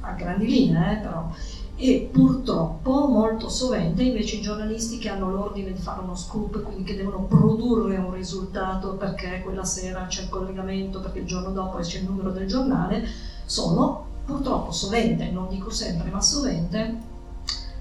a 0.00 0.12
grandi 0.12 0.46
linee, 0.46 0.92
eh, 0.92 0.96
però. 0.96 1.30
E 1.76 2.10
purtroppo 2.12 3.06
molto 3.08 3.48
sovente 3.48 4.02
invece 4.02 4.36
i 4.36 4.42
giornalisti 4.42 4.98
che 4.98 5.08
hanno 5.08 5.30
l'ordine 5.30 5.72
di 5.72 5.80
fare 5.80 6.00
uno 6.00 6.14
scoop, 6.14 6.62
quindi 6.62 6.84
che 6.84 6.96
devono 6.96 7.24
produrre 7.24 7.96
un 7.96 8.12
risultato 8.12 8.94
perché 8.94 9.40
quella 9.42 9.64
sera 9.64 10.06
c'è 10.06 10.22
il 10.22 10.28
collegamento, 10.28 11.00
perché 11.00 11.20
il 11.20 11.26
giorno 11.26 11.50
dopo 11.50 11.78
c'è 11.78 11.98
il 11.98 12.04
numero 12.04 12.30
del 12.30 12.46
giornale, 12.46 13.04
sono 13.46 14.06
purtroppo 14.24 14.70
sovente, 14.70 15.30
non 15.30 15.48
dico 15.48 15.70
sempre, 15.70 16.10
ma 16.10 16.20
sovente 16.20 17.10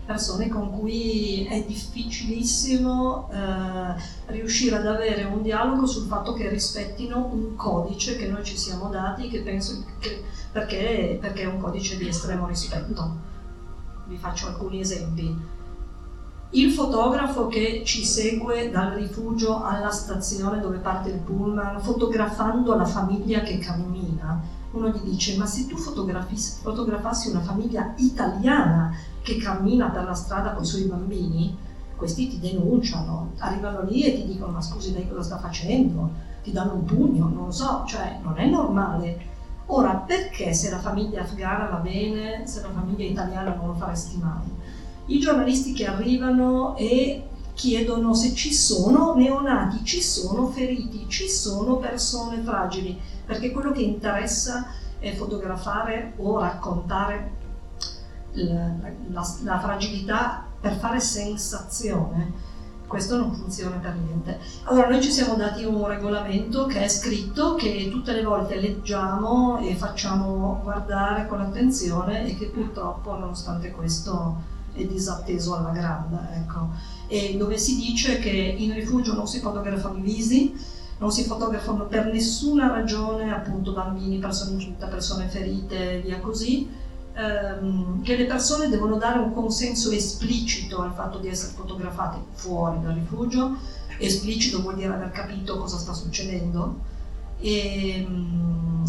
persone 0.06 0.50
con 0.50 0.78
cui 0.78 1.46
è 1.46 1.64
difficilissimo 1.64 3.30
eh, 3.32 4.32
riuscire 4.32 4.76
ad 4.76 4.88
avere 4.88 5.24
un 5.24 5.42
dialogo 5.42 5.86
sul 5.86 6.08
fatto 6.08 6.34
che 6.34 6.50
rispettino 6.50 7.30
un 7.32 7.56
codice 7.56 8.18
che 8.18 8.28
noi 8.28 8.44
ci 8.44 8.58
siamo 8.58 8.90
dati 8.90 9.30
che 9.30 9.42
penso 9.42 9.84
che, 10.00 10.24
perché, 10.52 11.18
perché 11.22 11.44
è 11.44 11.46
un 11.46 11.60
codice 11.60 11.98
di 11.98 12.08
estremo 12.08 12.48
rispetto. 12.48 13.30
Vi 14.12 14.18
faccio 14.18 14.48
alcuni 14.48 14.82
esempi. 14.82 15.34
Il 16.50 16.72
fotografo 16.74 17.48
che 17.48 17.84
ci 17.86 18.04
segue 18.04 18.70
dal 18.70 18.92
rifugio 18.92 19.64
alla 19.64 19.90
stazione 19.90 20.60
dove 20.60 20.80
parte 20.80 21.12
il 21.12 21.20
pullman, 21.20 21.80
fotografando 21.80 22.76
la 22.76 22.84
famiglia 22.84 23.40
che 23.40 23.58
cammina, 23.60 24.42
uno 24.72 24.90
gli 24.90 25.00
dice: 25.00 25.38
Ma 25.38 25.46
se 25.46 25.66
tu 25.66 25.78
fotografassi 25.78 27.30
una 27.30 27.40
famiglia 27.40 27.94
italiana 27.96 28.94
che 29.22 29.38
cammina 29.38 29.88
per 29.92 30.04
la 30.04 30.14
strada 30.14 30.52
con 30.52 30.64
i 30.64 30.68
suoi 30.68 30.84
bambini, 30.84 31.56
questi 31.96 32.28
ti 32.28 32.38
denunciano, 32.38 33.32
arrivano 33.38 33.84
lì 33.84 34.04
e 34.04 34.16
ti 34.16 34.26
dicono 34.26 34.52
ma 34.52 34.62
scusi 34.62 34.92
lei 34.92 35.08
cosa 35.08 35.22
sta 35.22 35.38
facendo, 35.38 36.10
ti 36.44 36.52
danno 36.52 36.74
un 36.74 36.84
pugno, 36.84 37.30
non 37.30 37.46
lo 37.46 37.52
so, 37.52 37.86
cioè 37.88 38.20
non 38.22 38.38
è 38.38 38.46
normale. 38.50 39.30
Ora, 39.74 39.94
perché 39.94 40.54
se 40.54 40.70
la 40.70 40.80
famiglia 40.80 41.22
afghana 41.22 41.70
va 41.70 41.78
bene, 41.78 42.46
se 42.46 42.62
la 42.62 42.72
famiglia 42.72 43.06
italiana 43.06 43.56
non 43.56 43.68
lo 43.68 43.74
faresti 43.74 44.18
mai? 44.18 44.44
I 45.06 45.20
giornalisti 45.20 45.72
che 45.72 45.88
arrivano 45.88 46.76
e 46.76 47.24
chiedono 47.54 48.14
se 48.14 48.34
ci 48.34 48.54
sono 48.54 49.14
neonati, 49.16 49.86
ci 49.86 50.02
sono 50.02 50.48
feriti, 50.48 51.06
ci 51.08 51.30
sono 51.30 51.78
persone 51.78 52.42
fragili, 52.42 53.00
perché 53.26 53.52
quello 53.52 53.72
che 53.72 53.82
interessa 53.82 54.68
è 55.00 55.14
fotografare 55.14 56.16
o 56.18 56.38
raccontare 56.38 57.32
la, 58.34 58.72
la, 59.10 59.36
la 59.44 59.60
fragilità 59.60 60.48
per 60.60 60.80
fare 60.80 61.00
sensazione 61.00 62.51
questo 62.92 63.16
non 63.16 63.34
funziona 63.34 63.78
per 63.78 63.96
niente. 63.96 64.38
Allora 64.64 64.90
noi 64.90 65.02
ci 65.02 65.12
siamo 65.12 65.36
dati 65.36 65.64
un 65.64 65.88
regolamento 65.88 66.66
che 66.66 66.84
è 66.84 66.90
scritto, 66.90 67.56
che 67.56 67.88
tutte 67.90 68.12
le 68.12 68.22
volte 68.22 68.60
leggiamo 68.60 69.60
e 69.60 69.76
facciamo 69.76 70.60
guardare 70.62 71.26
con 71.26 71.40
attenzione 71.40 72.28
e 72.28 72.38
che 72.38 72.48
purtroppo 72.48 73.16
nonostante 73.16 73.72
questo 73.72 74.36
è 74.74 74.84
disatteso 74.84 75.56
alla 75.56 75.70
grande. 75.70 76.18
Ecco. 76.36 76.68
Dove 77.38 77.58
si 77.58 77.78
dice 77.78 78.20
che 78.20 78.30
in 78.30 78.74
rifugio 78.74 79.14
non 79.14 79.26
si 79.26 79.40
fotografano 79.40 79.98
i 79.98 80.02
visi, 80.02 80.54
non 80.98 81.12
si 81.12 81.24
fotografano 81.24 81.86
per 81.86 82.08
nessuna 82.08 82.68
ragione 82.68 83.34
appunto 83.34 83.72
bambini, 83.72 84.20
persone 84.20 84.52
incinte, 84.52 84.86
persone 84.88 85.30
ferite 85.30 85.94
e 85.94 86.02
via 86.02 86.20
così, 86.20 86.70
ehm, 87.14 88.02
che 88.02 88.16
le 88.16 88.26
persone 88.26 88.70
devono 88.70 88.98
dare 88.98 89.20
un 89.20 89.34
consenso 89.34 89.92
esplicito 89.92 90.82
al 90.82 90.94
fatto 90.94 91.18
di 91.20 91.28
essere 91.28 91.54
fotografate 91.54 92.20
fuori 92.34 92.80
dal 92.82 92.94
rifugio, 92.94 93.56
esplicito 93.98 94.62
vuol 94.62 94.76
dire 94.76 94.94
aver 94.94 95.12
capito 95.12 95.58
cosa 95.58 95.78
sta 95.78 95.94
succedendo, 95.94 96.80
e, 97.40 98.00
ehm, 98.00 98.84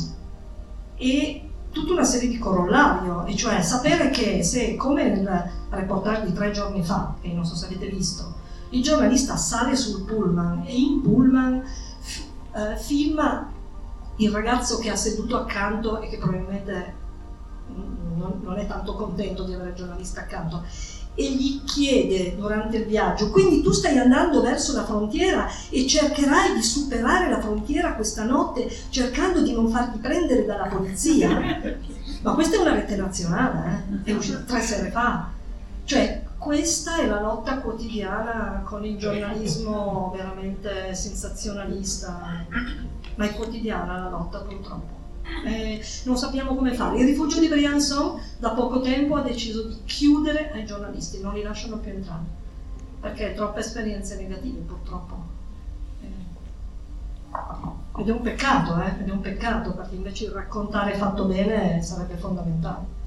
e 0.96 1.48
tutta 1.70 1.92
una 1.92 2.04
serie 2.04 2.28
di 2.28 2.38
corollario, 2.38 3.24
e 3.24 3.34
cioè 3.34 3.62
sapere 3.62 4.10
che 4.10 4.42
se, 4.42 4.76
come 4.76 5.08
nel 5.08 5.50
reportage 5.70 6.26
di 6.26 6.32
tre 6.32 6.50
giorni 6.50 6.84
fa, 6.84 7.14
che 7.20 7.32
non 7.32 7.44
so 7.44 7.56
se 7.56 7.66
avete 7.66 7.88
visto, 7.88 8.40
il 8.70 8.82
giornalista 8.82 9.36
sale 9.36 9.76
sul 9.76 10.04
pullman 10.04 10.64
e 10.66 10.74
in 10.74 11.02
pullman 11.02 11.62
f- 12.00 12.24
eh, 12.54 12.76
filma 12.76 13.50
il 14.16 14.30
ragazzo 14.30 14.78
che 14.78 14.90
ha 14.90 14.96
seduto 14.96 15.36
accanto 15.36 16.00
e 16.00 16.08
che 16.08 16.18
probabilmente 16.18 17.00
non, 18.16 18.40
non 18.42 18.58
è 18.58 18.66
tanto 18.66 18.94
contento 18.94 19.44
di 19.44 19.54
avere 19.54 19.70
il 19.70 19.74
giornalista 19.76 20.20
accanto 20.20 20.64
e 21.14 21.30
gli 21.30 21.62
chiede 21.64 22.36
durante 22.36 22.78
il 22.78 22.86
viaggio, 22.86 23.30
quindi 23.30 23.60
tu 23.60 23.70
stai 23.70 23.98
andando 23.98 24.40
verso 24.40 24.72
la 24.74 24.84
frontiera 24.84 25.46
e 25.68 25.86
cercherai 25.86 26.54
di 26.54 26.62
superare 26.62 27.28
la 27.28 27.40
frontiera 27.40 27.94
questa 27.94 28.24
notte 28.24 28.70
cercando 28.88 29.42
di 29.42 29.52
non 29.52 29.68
farti 29.68 29.98
prendere 29.98 30.44
dalla 30.46 30.68
polizia? 30.68 31.28
Ma 32.22 32.32
questa 32.32 32.56
è 32.56 32.60
una 32.60 32.74
rete 32.74 32.96
nazionale, 32.96 33.84
eh? 34.04 34.10
è 34.10 34.14
uscita 34.14 34.38
tre 34.38 34.60
sere 34.60 34.90
fa. 34.90 35.28
Cioè, 35.84 36.22
questa 36.38 36.96
è 36.96 37.06
la 37.06 37.20
lotta 37.20 37.58
quotidiana 37.58 38.62
con 38.64 38.84
il 38.84 38.96
giornalismo 38.96 40.12
veramente 40.16 40.94
sensazionalista, 40.94 42.46
ma 43.16 43.24
è 43.24 43.34
quotidiana 43.34 44.04
la 44.04 44.08
lotta 44.08 44.38
purtroppo 44.38 45.01
eh, 45.44 45.84
non 46.04 46.16
sappiamo 46.16 46.54
come 46.54 46.74
fare. 46.74 46.98
Il 46.98 47.06
rifugio 47.06 47.40
di 47.40 47.48
Briançon 47.48 48.20
da 48.38 48.50
poco 48.50 48.80
tempo 48.80 49.16
ha 49.16 49.22
deciso 49.22 49.66
di 49.66 49.78
chiudere 49.84 50.50
ai 50.52 50.64
giornalisti, 50.64 51.20
non 51.20 51.34
li 51.34 51.42
lasciano 51.42 51.78
più 51.78 51.90
entrare, 51.90 52.24
perché 53.00 53.34
troppe 53.34 53.60
esperienze 53.60 54.16
negative 54.16 54.60
purtroppo. 54.60 55.30
Eh, 56.02 58.00
ed 58.00 58.08
è 58.08 58.12
un 58.12 58.20
peccato, 58.20 58.80
eh? 58.82 59.00
ed 59.00 59.08
è 59.08 59.12
un 59.12 59.20
peccato, 59.20 59.74
perché 59.74 59.94
invece 59.94 60.24
il 60.24 60.30
raccontare 60.32 60.94
fatto 60.94 61.24
bene 61.24 61.82
sarebbe 61.82 62.16
fondamentale. 62.16 63.00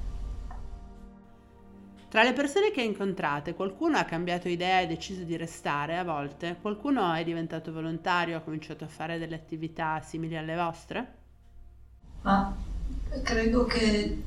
Tra 2.08 2.22
le 2.22 2.32
persone 2.32 2.70
che 2.70 2.82
incontrate, 2.82 3.54
qualcuno 3.54 3.98
ha 3.98 4.04
cambiato 4.04 4.48
idea 4.48 4.80
e 4.80 4.86
deciso 4.86 5.22
di 5.22 5.36
restare 5.36 5.98
a 5.98 6.04
volte? 6.04 6.56
Qualcuno 6.60 7.12
è 7.12 7.24
diventato 7.24 7.72
volontario, 7.72 8.36
ha 8.36 8.40
cominciato 8.40 8.84
a 8.84 8.88
fare 8.88 9.18
delle 9.18 9.34
attività 9.34 10.00
simili 10.00 10.36
alle 10.36 10.54
vostre? 10.54 11.24
Ma 12.26 12.52
credo 13.22 13.66
che, 13.66 14.22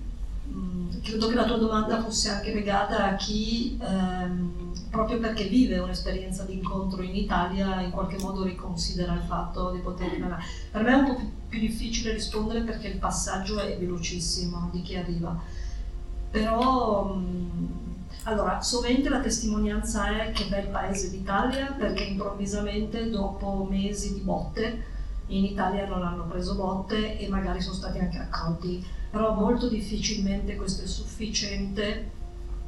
mh, 0.45 1.01
credo 1.01 1.27
che 1.27 1.35
la 1.35 1.43
tua 1.43 1.57
domanda 1.57 2.01
fosse 2.01 2.29
anche 2.29 2.53
legata 2.53 3.09
a 3.09 3.15
chi, 3.15 3.77
ehm, 3.81 4.71
proprio 4.89 5.19
perché 5.19 5.43
vive 5.49 5.79
un'esperienza 5.79 6.43
di 6.43 6.53
incontro 6.53 7.01
in 7.01 7.13
Italia, 7.13 7.81
in 7.81 7.91
qualche 7.91 8.17
modo 8.17 8.43
riconsidera 8.43 9.13
il 9.13 9.23
fatto 9.27 9.71
di 9.71 9.79
poter 9.79 10.12
rimanere. 10.12 10.41
Per 10.71 10.81
me 10.81 10.91
è 10.91 10.93
un 10.93 11.05
po' 11.07 11.15
più, 11.15 11.29
più 11.49 11.59
difficile 11.59 12.13
rispondere 12.13 12.62
perché 12.62 12.88
il 12.88 12.97
passaggio 12.97 13.59
è 13.59 13.77
velocissimo 13.77 14.69
di 14.71 14.81
chi 14.81 14.95
arriva. 14.95 15.38
Però... 16.31 17.13
Mh, 17.13 17.88
allora, 18.23 18.62
sovente 18.62 19.07
la 19.09 19.21
testimonianza 19.21 20.21
è 20.21 20.31
che 20.31 20.45
bel 20.45 20.67
paese 20.67 21.07
l'Italia 21.09 21.71
perché 21.71 22.03
improvvisamente 22.03 23.09
dopo 23.09 23.65
mesi 23.69 24.13
di 24.13 24.19
botte 24.19 24.83
in 25.29 25.45
Italia 25.45 25.87
non 25.87 26.03
hanno 26.03 26.25
preso 26.25 26.55
botte 26.55 27.17
e 27.17 27.27
magari 27.27 27.61
sono 27.61 27.75
stati 27.75 27.99
anche 27.99 28.17
accolti, 28.17 28.85
però 29.09 29.33
molto 29.33 29.67
difficilmente 29.67 30.55
questo 30.55 30.83
è 30.83 30.87
sufficiente, 30.87 32.11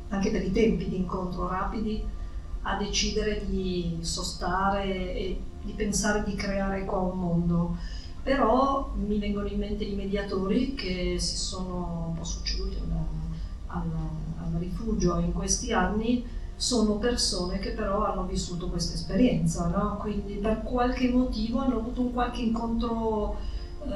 anche 0.10 0.32
per 0.32 0.43
i 0.43 0.52
tempi 0.52 0.89
di 0.89 0.97
incontro 0.97 1.47
rapidi, 1.47 2.04
a 2.63 2.78
decidere 2.78 3.45
di 3.45 3.97
sostare 4.02 5.13
e 5.15 5.41
di 5.63 5.71
pensare 5.74 6.24
di 6.24 6.36
creare 6.36 6.86
qua 6.86 7.00
un 7.00 7.19
mondo. 7.19 7.78
Però 8.24 8.91
mi 8.95 9.17
vengono 9.17 9.47
in 9.47 9.58
mente 9.58 9.84
i 9.84 9.95
mediatori 9.95 10.76
che 10.76 11.15
si 11.17 11.38
sono 11.38 12.06
un 12.10 12.13
po' 12.13 12.24
succeduti 12.24 12.78
al, 12.78 12.91
al, 13.67 13.91
al 14.38 14.60
rifugio 14.60 15.17
in 15.17 15.34
questi 15.34 15.74
anni, 15.74 16.24
sono 16.62 16.97
persone 16.97 17.58
che 17.58 17.71
però 17.71 18.06
hanno 18.06 18.24
vissuto 18.26 18.69
questa 18.69 18.93
esperienza, 18.93 19.65
no? 19.65 19.97
quindi 19.97 20.36
per 20.36 20.62
qualche 20.62 21.10
motivo 21.10 21.58
hanno 21.58 21.78
avuto 21.78 22.02
un 22.02 22.13
qualche 22.13 22.41
incontro 22.41 23.36
eh, 23.84 23.89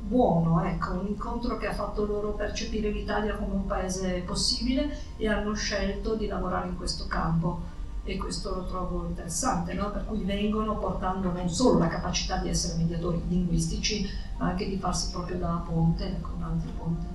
buono, 0.00 0.64
ecco, 0.64 0.92
un 0.92 1.08
incontro 1.08 1.58
che 1.58 1.66
ha 1.66 1.74
fatto 1.74 2.06
loro 2.06 2.32
percepire 2.32 2.90
l'Italia 2.90 3.34
come 3.34 3.52
un 3.52 3.66
paese 3.66 4.22
possibile 4.24 4.88
e 5.18 5.28
hanno 5.28 5.52
scelto 5.52 6.14
di 6.14 6.28
lavorare 6.28 6.68
in 6.68 6.78
questo 6.78 7.06
campo 7.06 7.60
e 8.04 8.16
questo 8.16 8.54
lo 8.54 8.64
trovo 8.64 9.04
interessante, 9.06 9.74
no? 9.74 9.90
per 9.90 10.06
cui 10.06 10.24
vengono 10.24 10.78
portando 10.78 11.30
non 11.30 11.50
solo 11.50 11.78
la 11.78 11.88
capacità 11.88 12.38
di 12.38 12.48
essere 12.48 12.78
mediatori 12.78 13.20
linguistici, 13.28 14.08
ma 14.38 14.46
anche 14.46 14.66
di 14.66 14.78
farsi 14.78 15.10
proprio 15.10 15.36
da 15.36 15.62
ponte, 15.62 16.20
con 16.22 16.42
altri 16.42 16.70
ponte, 16.74 17.06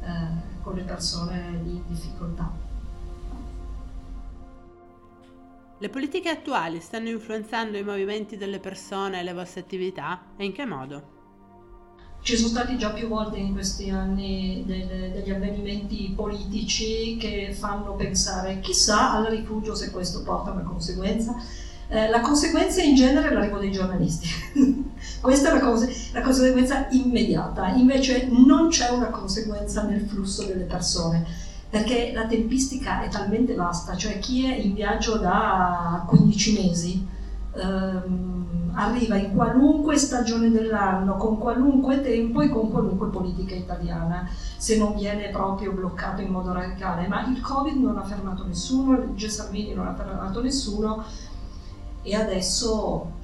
eh, 0.00 0.62
con 0.62 0.74
le 0.74 0.82
persone 0.82 1.60
di 1.62 1.80
difficoltà. 1.86 2.69
Le 5.82 5.88
politiche 5.88 6.28
attuali 6.28 6.78
stanno 6.78 7.08
influenzando 7.08 7.78
i 7.78 7.82
movimenti 7.82 8.36
delle 8.36 8.58
persone 8.58 9.18
e 9.18 9.22
le 9.22 9.32
vostre 9.32 9.60
attività? 9.60 10.24
E 10.36 10.44
in 10.44 10.52
che 10.52 10.66
modo? 10.66 11.02
Ci 12.20 12.36
sono 12.36 12.48
stati 12.48 12.76
già 12.76 12.90
più 12.90 13.08
volte 13.08 13.38
in 13.38 13.54
questi 13.54 13.88
anni 13.88 14.62
delle, 14.66 15.10
degli 15.10 15.30
avvenimenti 15.30 16.12
politici 16.14 17.16
che 17.16 17.56
fanno 17.58 17.94
pensare 17.94 18.60
chissà 18.60 19.12
al 19.12 19.24
rifugio 19.28 19.74
se 19.74 19.90
questo 19.90 20.22
porta 20.22 20.50
una 20.50 20.64
conseguenza. 20.64 21.34
Eh, 21.88 22.10
la 22.10 22.20
conseguenza 22.20 22.82
in 22.82 22.94
genere 22.94 23.30
è 23.30 23.32
l'arrivo 23.32 23.56
dei 23.56 23.72
giornalisti. 23.72 24.28
Questa 25.22 25.48
è 25.48 25.52
la, 25.54 25.60
cose, 25.60 25.90
la 26.12 26.20
conseguenza 26.20 26.88
immediata, 26.90 27.68
invece 27.68 28.28
non 28.30 28.68
c'è 28.68 28.90
una 28.90 29.08
conseguenza 29.08 29.84
nel 29.84 30.02
flusso 30.02 30.44
delle 30.44 30.64
persone 30.64 31.48
perché 31.70 32.10
la 32.12 32.26
tempistica 32.26 33.00
è 33.00 33.08
talmente 33.08 33.54
vasta, 33.54 33.96
cioè 33.96 34.18
chi 34.18 34.44
è 34.44 34.56
in 34.56 34.74
viaggio 34.74 35.18
da 35.18 36.04
15 36.06 36.52
mesi 36.60 37.08
ehm, 37.54 38.70
arriva 38.72 39.16
in 39.16 39.34
qualunque 39.34 39.96
stagione 39.96 40.50
dell'anno, 40.50 41.16
con 41.16 41.38
qualunque 41.38 42.00
tempo 42.00 42.40
e 42.40 42.48
con 42.48 42.70
qualunque 42.70 43.08
politica 43.08 43.54
italiana, 43.54 44.28
se 44.56 44.76
non 44.78 44.94
viene 44.94 45.28
proprio 45.30 45.72
bloccato 45.72 46.20
in 46.20 46.30
modo 46.30 46.52
radicale. 46.52 47.06
Ma 47.06 47.24
il 47.26 47.40
Covid 47.40 47.76
non 47.76 47.98
ha 47.98 48.04
fermato 48.04 48.44
nessuno, 48.44 48.98
il 48.98 49.14
G. 49.14 49.26
Salvini 49.26 49.72
non 49.72 49.86
ha 49.86 49.94
fermato 49.94 50.42
nessuno 50.42 51.04
e 52.02 52.14
adesso 52.16 53.18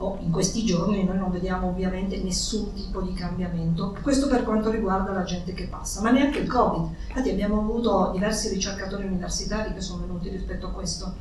Oh, 0.00 0.16
in 0.20 0.30
questi 0.30 0.64
giorni 0.64 1.02
noi 1.02 1.18
non 1.18 1.32
vediamo 1.32 1.68
ovviamente 1.68 2.22
nessun 2.22 2.72
tipo 2.72 3.00
di 3.02 3.12
cambiamento. 3.14 3.96
Questo 4.00 4.28
per 4.28 4.44
quanto 4.44 4.70
riguarda 4.70 5.10
la 5.12 5.24
gente 5.24 5.52
che 5.54 5.66
passa, 5.66 6.02
ma 6.02 6.12
neanche 6.12 6.38
il 6.38 6.48
Covid. 6.48 6.94
Infatti 7.08 7.30
abbiamo 7.30 7.58
avuto 7.58 8.10
diversi 8.12 8.48
ricercatori 8.48 9.06
universitari 9.06 9.74
che 9.74 9.80
sono 9.80 10.02
venuti 10.02 10.28
rispetto 10.28 10.68
a 10.68 10.70
questo, 10.70 11.12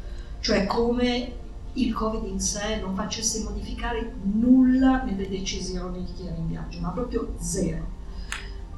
cioè 0.41 0.67
come 0.67 1.33
il 1.73 1.91
Covid 1.91 2.23
in 2.27 2.39
sé 2.39 2.79
non 2.79 2.93
facesse 2.93 3.41
modificare 3.43 4.13
nulla 4.21 5.01
nelle 5.03 5.27
decisioni 5.27 6.05
di 6.05 6.13
chi 6.13 6.27
era 6.27 6.35
in 6.35 6.47
viaggio, 6.47 6.79
ma 6.79 6.89
proprio 6.89 7.33
zero. 7.39 7.83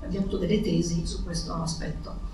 Abbiamo 0.02 0.28
avuto 0.28 0.38
delle 0.38 0.62
tesi 0.62 1.06
su 1.06 1.26
questo 1.26 1.54
aspetto. 1.56 2.29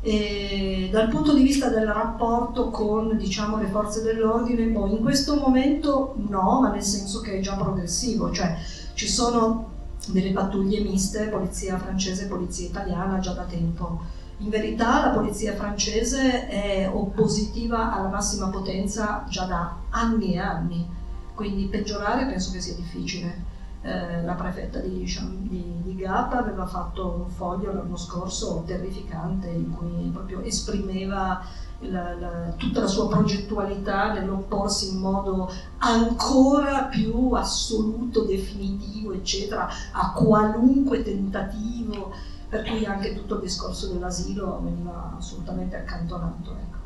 E 0.00 0.88
dal 0.92 1.08
punto 1.08 1.34
di 1.34 1.42
vista 1.42 1.68
del 1.68 1.86
rapporto 1.86 2.70
con 2.70 3.16
diciamo, 3.16 3.56
le 3.56 3.66
forze 3.66 4.02
dell'ordine, 4.02 4.66
poi 4.66 4.92
in 4.92 5.02
questo 5.02 5.36
momento 5.36 6.14
no, 6.28 6.60
ma 6.60 6.70
nel 6.70 6.82
senso 6.82 7.20
che 7.20 7.38
è 7.38 7.40
già 7.40 7.56
progressivo, 7.56 8.30
cioè 8.30 8.56
ci 8.94 9.08
sono 9.08 9.76
delle 10.06 10.30
pattuglie 10.32 10.80
miste, 10.80 11.26
polizia 11.26 11.78
francese 11.78 12.24
e 12.24 12.28
polizia 12.28 12.68
italiana 12.68 13.18
già 13.18 13.32
da 13.32 13.42
tempo. 13.42 14.00
In 14.38 14.50
verità 14.50 15.04
la 15.06 15.12
polizia 15.12 15.56
francese 15.56 16.46
è 16.46 16.88
oppositiva 16.92 17.92
alla 17.92 18.08
massima 18.08 18.48
potenza 18.48 19.24
già 19.28 19.46
da 19.46 19.76
anni 19.90 20.34
e 20.34 20.38
anni, 20.38 20.88
quindi 21.34 21.66
peggiorare 21.66 22.26
penso 22.26 22.52
che 22.52 22.60
sia 22.60 22.74
difficile. 22.74 23.47
Eh, 23.88 24.22
la 24.22 24.34
prefetta 24.34 24.80
di, 24.80 25.04
di, 25.48 25.80
di 25.82 25.96
Gap 25.96 26.34
aveva 26.34 26.66
fatto 26.66 27.22
un 27.24 27.30
foglio 27.30 27.72
l'anno 27.72 27.96
scorso 27.96 28.62
terrificante 28.66 29.48
in 29.48 29.70
cui 29.74 30.10
proprio 30.12 30.40
esprimeva 30.42 31.42
la, 31.80 32.14
la, 32.14 32.52
tutta 32.56 32.80
la 32.80 32.86
sua 32.86 33.08
progettualità 33.08 34.12
nell'opporsi 34.12 34.90
in 34.90 34.98
modo 34.98 35.50
ancora 35.78 36.84
più 36.84 37.30
assoluto, 37.32 38.24
definitivo, 38.24 39.12
eccetera, 39.12 39.68
a 39.92 40.12
qualunque 40.12 41.02
tentativo, 41.02 42.12
per 42.48 42.64
cui 42.64 42.84
anche 42.84 43.14
tutto 43.14 43.36
il 43.36 43.40
discorso 43.42 43.86
dell'asilo 43.92 44.60
veniva 44.62 45.14
assolutamente 45.16 45.76
accantonato. 45.76 46.50
Ecco. 46.50 46.77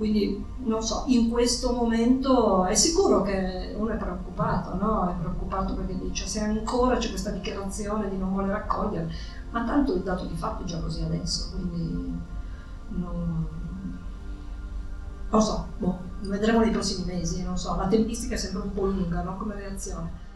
Quindi 0.00 0.42
non 0.64 0.82
so, 0.82 1.04
in 1.08 1.28
questo 1.28 1.74
momento 1.74 2.64
è 2.64 2.74
sicuro 2.74 3.20
che 3.20 3.74
uno 3.76 3.90
è 3.90 3.96
preoccupato, 3.98 4.74
no? 4.74 5.10
È 5.10 5.12
preoccupato 5.20 5.74
perché 5.74 5.98
dice 5.98 6.26
se 6.26 6.40
ancora 6.40 6.96
c'è 6.96 7.10
questa 7.10 7.28
dichiarazione 7.28 8.08
di 8.08 8.16
non 8.16 8.32
voler 8.32 8.54
accogliere, 8.54 9.12
ma 9.50 9.62
tanto 9.64 9.92
il 9.94 10.00
dato 10.00 10.24
di 10.24 10.34
fatto 10.36 10.62
è 10.62 10.64
già 10.64 10.80
così 10.80 11.02
adesso, 11.02 11.50
quindi 11.50 12.18
non, 12.88 13.46
non 15.28 15.42
so, 15.42 15.66
boh, 15.76 15.98
vedremo 16.20 16.60
nei 16.60 16.70
prossimi 16.70 17.04
mesi, 17.04 17.42
non 17.42 17.58
so, 17.58 17.76
la 17.76 17.86
tempistica 17.86 18.36
è 18.36 18.38
sempre 18.38 18.62
un 18.62 18.72
po' 18.72 18.86
lunga 18.86 19.20
no? 19.20 19.36
come 19.36 19.54
reazione. 19.54 20.28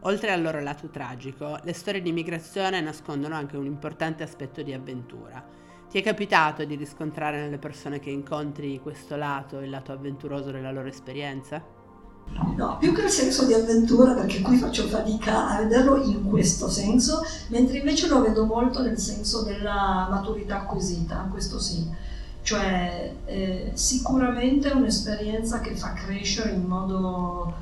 Oltre 0.00 0.32
al 0.32 0.42
loro 0.42 0.60
lato 0.60 0.88
tragico, 0.88 1.58
le 1.62 1.72
storie 1.72 2.02
di 2.02 2.12
migrazione 2.12 2.82
nascondono 2.82 3.36
anche 3.36 3.56
un 3.56 3.64
importante 3.64 4.22
aspetto 4.22 4.60
di 4.60 4.74
avventura. 4.74 5.59
Ti 5.90 5.98
è 5.98 6.02
capitato 6.02 6.64
di 6.64 6.76
riscontrare 6.76 7.40
nelle 7.40 7.58
persone 7.58 7.98
che 7.98 8.10
incontri 8.10 8.78
questo 8.80 9.16
lato, 9.16 9.58
il 9.58 9.70
lato 9.70 9.90
avventuroso 9.90 10.52
della 10.52 10.70
loro 10.70 10.86
esperienza? 10.86 11.60
No, 12.56 12.76
più 12.78 12.94
che 12.94 13.02
il 13.02 13.08
senso 13.08 13.44
di 13.44 13.54
avventura, 13.54 14.14
perché 14.14 14.40
qui 14.40 14.56
faccio 14.56 14.86
fatica 14.86 15.48
a 15.48 15.58
vederlo 15.58 16.00
in 16.00 16.22
questo 16.28 16.68
senso, 16.68 17.22
mentre 17.48 17.78
invece 17.78 18.06
lo 18.06 18.22
vedo 18.22 18.44
molto 18.44 18.82
nel 18.82 18.98
senso 18.98 19.42
della 19.42 20.06
maturità 20.08 20.60
acquisita, 20.60 21.26
questo 21.28 21.58
sì 21.58 22.08
cioè 22.42 23.14
eh, 23.26 23.70
sicuramente 23.74 24.70
è 24.70 24.74
un'esperienza 24.74 25.60
che 25.60 25.76
fa 25.76 25.92
crescere 25.92 26.52
in 26.52 26.64
modo 26.64 27.52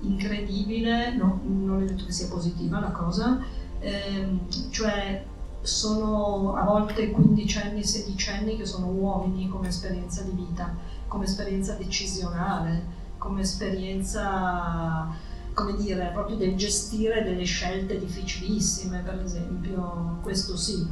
incredibile, 0.00 1.14
no, 1.14 1.40
non 1.44 1.82
è 1.82 1.84
detto 1.84 2.04
che 2.04 2.12
sia 2.12 2.28
positiva 2.28 2.80
la 2.80 2.90
cosa, 2.90 3.38
eh, 3.78 4.38
cioè 4.70 5.24
sono 5.66 6.54
a 6.54 6.64
volte 6.64 7.10
15 7.10 7.58
anni, 7.58 7.84
16 7.84 8.30
anni 8.30 8.56
che 8.56 8.64
sono 8.64 8.86
uomini 8.86 9.48
come 9.48 9.68
esperienza 9.68 10.22
di 10.22 10.30
vita, 10.30 10.74
come 11.08 11.24
esperienza 11.24 11.74
decisionale, 11.74 12.84
come 13.18 13.40
esperienza, 13.40 15.08
come 15.52 15.74
dire, 15.76 16.10
proprio 16.12 16.36
del 16.36 16.56
gestire 16.56 17.24
delle 17.24 17.44
scelte 17.44 17.98
difficilissime, 17.98 19.00
per 19.00 19.20
esempio, 19.20 20.18
questo 20.22 20.56
sì. 20.56 20.88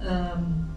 Um, 0.00 0.68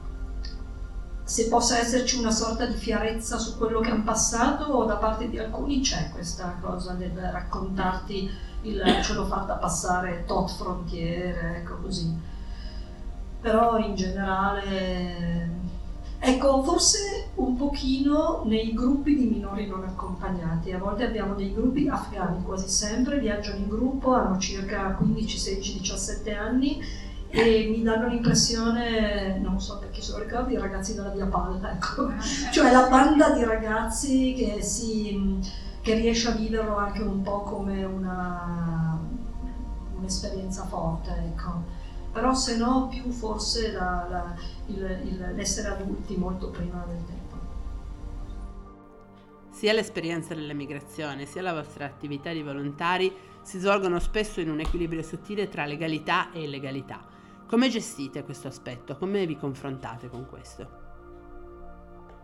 se 1.24 1.48
possa 1.48 1.80
esserci 1.80 2.18
una 2.18 2.32
sorta 2.32 2.66
di 2.66 2.76
fierezza 2.76 3.38
su 3.38 3.58
quello 3.58 3.80
che 3.80 3.90
hanno 3.90 4.04
passato 4.04 4.84
da 4.84 4.98
parte 4.98 5.30
di 5.30 5.40
alcuni 5.40 5.80
c'è 5.80 6.10
questa 6.12 6.58
cosa 6.62 6.94
del 6.94 7.18
raccontarti 7.18 8.30
il 8.64 9.00
ce 9.02 9.14
l'ho 9.14 9.26
fatta 9.26 9.56
passare 9.56 10.24
tot 10.26 10.52
frontiere, 10.52 11.58
ecco 11.58 11.78
così. 11.82 12.32
Però 13.44 13.78
in 13.78 13.94
generale, 13.94 15.50
ecco, 16.18 16.64
forse 16.64 17.32
un 17.36 17.58
pochino 17.58 18.44
nei 18.46 18.74
gruppi 18.74 19.18
di 19.18 19.26
minori 19.26 19.68
non 19.68 19.84
accompagnati. 19.84 20.72
A 20.72 20.78
volte 20.78 21.04
abbiamo 21.04 21.34
dei 21.34 21.54
gruppi 21.54 21.90
afghani, 21.90 22.42
quasi 22.42 22.70
sempre, 22.70 23.20
viaggiano 23.20 23.58
in 23.58 23.68
gruppo, 23.68 24.14
hanno 24.14 24.38
circa 24.38 24.94
15, 24.94 25.38
16, 25.38 25.80
17 25.80 26.34
anni 26.34 26.82
e 27.28 27.68
mi 27.70 27.84
danno 27.84 28.08
l'impressione, 28.08 29.40
non 29.40 29.60
so 29.60 29.78
perché 29.80 30.02
se 30.02 30.14
lo 30.14 30.20
ricordi, 30.20 30.54
i 30.54 30.58
ragazzi 30.58 30.96
della 30.96 31.10
Via 31.10 31.26
Palla, 31.26 31.74
ecco. 31.74 32.12
cioè 32.50 32.72
la 32.72 32.88
banda 32.88 33.32
di 33.32 33.44
ragazzi 33.44 34.36
che, 34.38 34.62
si, 34.62 35.38
che 35.82 35.96
riesce 35.96 36.30
a 36.30 36.32
viverlo 36.32 36.78
anche 36.78 37.02
un 37.02 37.22
po' 37.22 37.42
come 37.42 37.84
una, 37.84 38.98
un'esperienza 39.98 40.64
forte, 40.64 41.12
ecco. 41.12 41.82
Però 42.14 42.34
se 42.36 42.58
no 42.58 42.88
più 42.90 43.12
forse 43.12 43.72
la, 43.72 44.08
la, 44.10 44.36
il, 44.68 44.78
il, 45.04 45.34
l'essere 45.36 45.70
adulti 45.70 46.16
molto 46.16 46.52
prima 46.52 46.86
del 46.88 47.04
tempo. 47.06 47.22
Sia 49.50 49.74
l'esperienza 49.74 50.36
dell'emigrazione 50.36 51.26
sia 51.26 51.42
la 51.42 51.54
vostra 51.54 51.86
attività 51.86 52.32
di 52.32 52.44
volontari 52.44 53.12
si 53.42 53.60
svolgono 53.60 54.00
spesso 54.00 54.40
in 54.40 54.50
un 54.50 54.60
equilibrio 54.60 55.02
sottile 55.02 55.50
tra 55.50 55.66
legalità 55.66 56.32
e 56.32 56.44
illegalità. 56.44 57.04
Come 57.48 57.70
gestite 57.70 58.24
questo 58.24 58.48
aspetto? 58.48 58.96
Come 58.98 59.26
vi 59.26 59.38
confrontate 59.38 60.08
con 60.08 60.28
questo? 60.28 60.83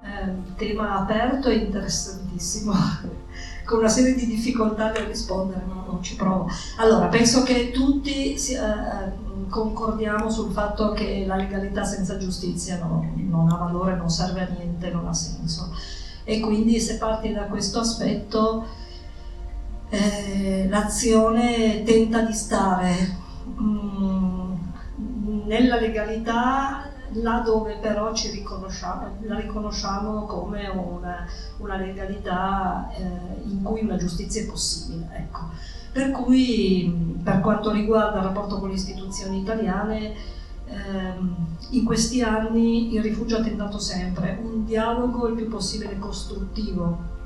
Un 0.01 0.55
tema 0.55 0.99
aperto 0.99 1.49
e 1.49 1.55
interessantissimo, 1.55 2.73
con 3.65 3.79
una 3.79 3.89
serie 3.89 4.15
di 4.15 4.25
difficoltà 4.25 4.91
nel 4.91 5.03
rispondere, 5.03 5.61
ma 5.65 5.83
non 5.85 6.01
ci 6.01 6.15
provo. 6.15 6.49
Allora, 6.77 7.07
penso 7.07 7.43
che 7.43 7.71
tutti 7.71 8.33
eh, 8.33 9.47
concordiamo 9.49 10.29
sul 10.29 10.51
fatto 10.51 10.93
che 10.93 11.25
la 11.27 11.35
legalità 11.35 11.83
senza 11.83 12.17
giustizia 12.17 12.77
no, 12.77 13.11
non 13.15 13.51
ha 13.51 13.57
valore, 13.57 13.95
non 13.95 14.09
serve 14.09 14.41
a 14.41 14.47
niente, 14.47 14.89
non 14.89 15.07
ha 15.07 15.13
senso. 15.13 15.73
E 16.23 16.39
quindi 16.39 16.79
se 16.79 16.97
parti 16.97 17.33
da 17.33 17.43
questo 17.43 17.79
aspetto, 17.79 18.65
eh, 19.89 20.67
l'azione 20.69 21.83
tenta 21.83 22.21
di 22.21 22.33
stare. 22.33 23.17
Mm, 23.59 24.53
nella 25.45 25.79
legalità 25.79 26.88
là 27.13 27.39
dove 27.39 27.77
però 27.77 28.13
ci 28.13 28.29
riconosciamo, 28.31 29.17
la 29.21 29.35
riconosciamo 29.35 30.25
come 30.25 30.67
una, 30.67 31.25
una 31.57 31.75
legalità 31.77 32.89
eh, 32.93 33.01
in 33.45 33.61
cui 33.63 33.81
una 33.81 33.97
giustizia 33.97 34.41
è 34.41 34.45
possibile. 34.45 35.07
Ecco. 35.13 35.39
Per 35.91 36.11
cui 36.11 37.17
per 37.23 37.39
quanto 37.41 37.71
riguarda 37.71 38.19
il 38.19 38.25
rapporto 38.25 38.59
con 38.59 38.69
le 38.69 38.75
istituzioni 38.75 39.39
italiane, 39.39 40.13
ehm, 40.65 41.35
in 41.71 41.83
questi 41.83 42.21
anni 42.21 42.93
il 42.93 43.01
rifugio 43.01 43.37
ha 43.37 43.41
tentato 43.41 43.79
sempre 43.79 44.39
un 44.41 44.65
dialogo 44.65 45.27
il 45.27 45.35
più 45.35 45.47
possibile 45.47 45.97
costruttivo 45.97 47.17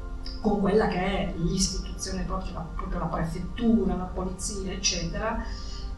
con 0.42 0.60
quella 0.60 0.88
che 0.88 1.00
è 1.00 1.34
l'istituzione, 1.38 2.24
proprio, 2.24 2.68
proprio 2.76 3.00
la 3.00 3.06
prefettura, 3.06 3.96
la 3.96 4.04
polizia, 4.04 4.72
eccetera, 4.72 5.44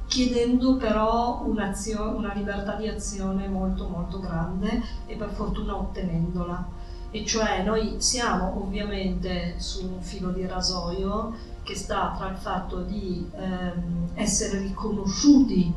chiedendo 0.08 0.78
però 0.78 1.44
una 1.46 2.34
libertà 2.34 2.76
di 2.76 2.88
azione 2.88 3.48
molto 3.48 3.88
molto 3.88 4.20
grande 4.20 4.82
e 5.06 5.16
per 5.16 5.30
fortuna 5.30 5.76
ottenendola. 5.76 6.84
E 7.12 7.26
cioè 7.26 7.64
noi 7.64 7.96
siamo 8.00 8.62
ovviamente 8.62 9.56
su 9.58 9.86
un 9.86 10.02
filo 10.02 10.32
di 10.32 10.46
rasoio 10.46 11.34
che 11.64 11.76
sta 11.76 12.14
tra 12.18 12.30
il 12.30 12.36
fatto 12.36 12.82
di 12.82 13.28
ehm, 13.36 14.10
essere 14.16 14.60
riconosciuti 14.60 15.74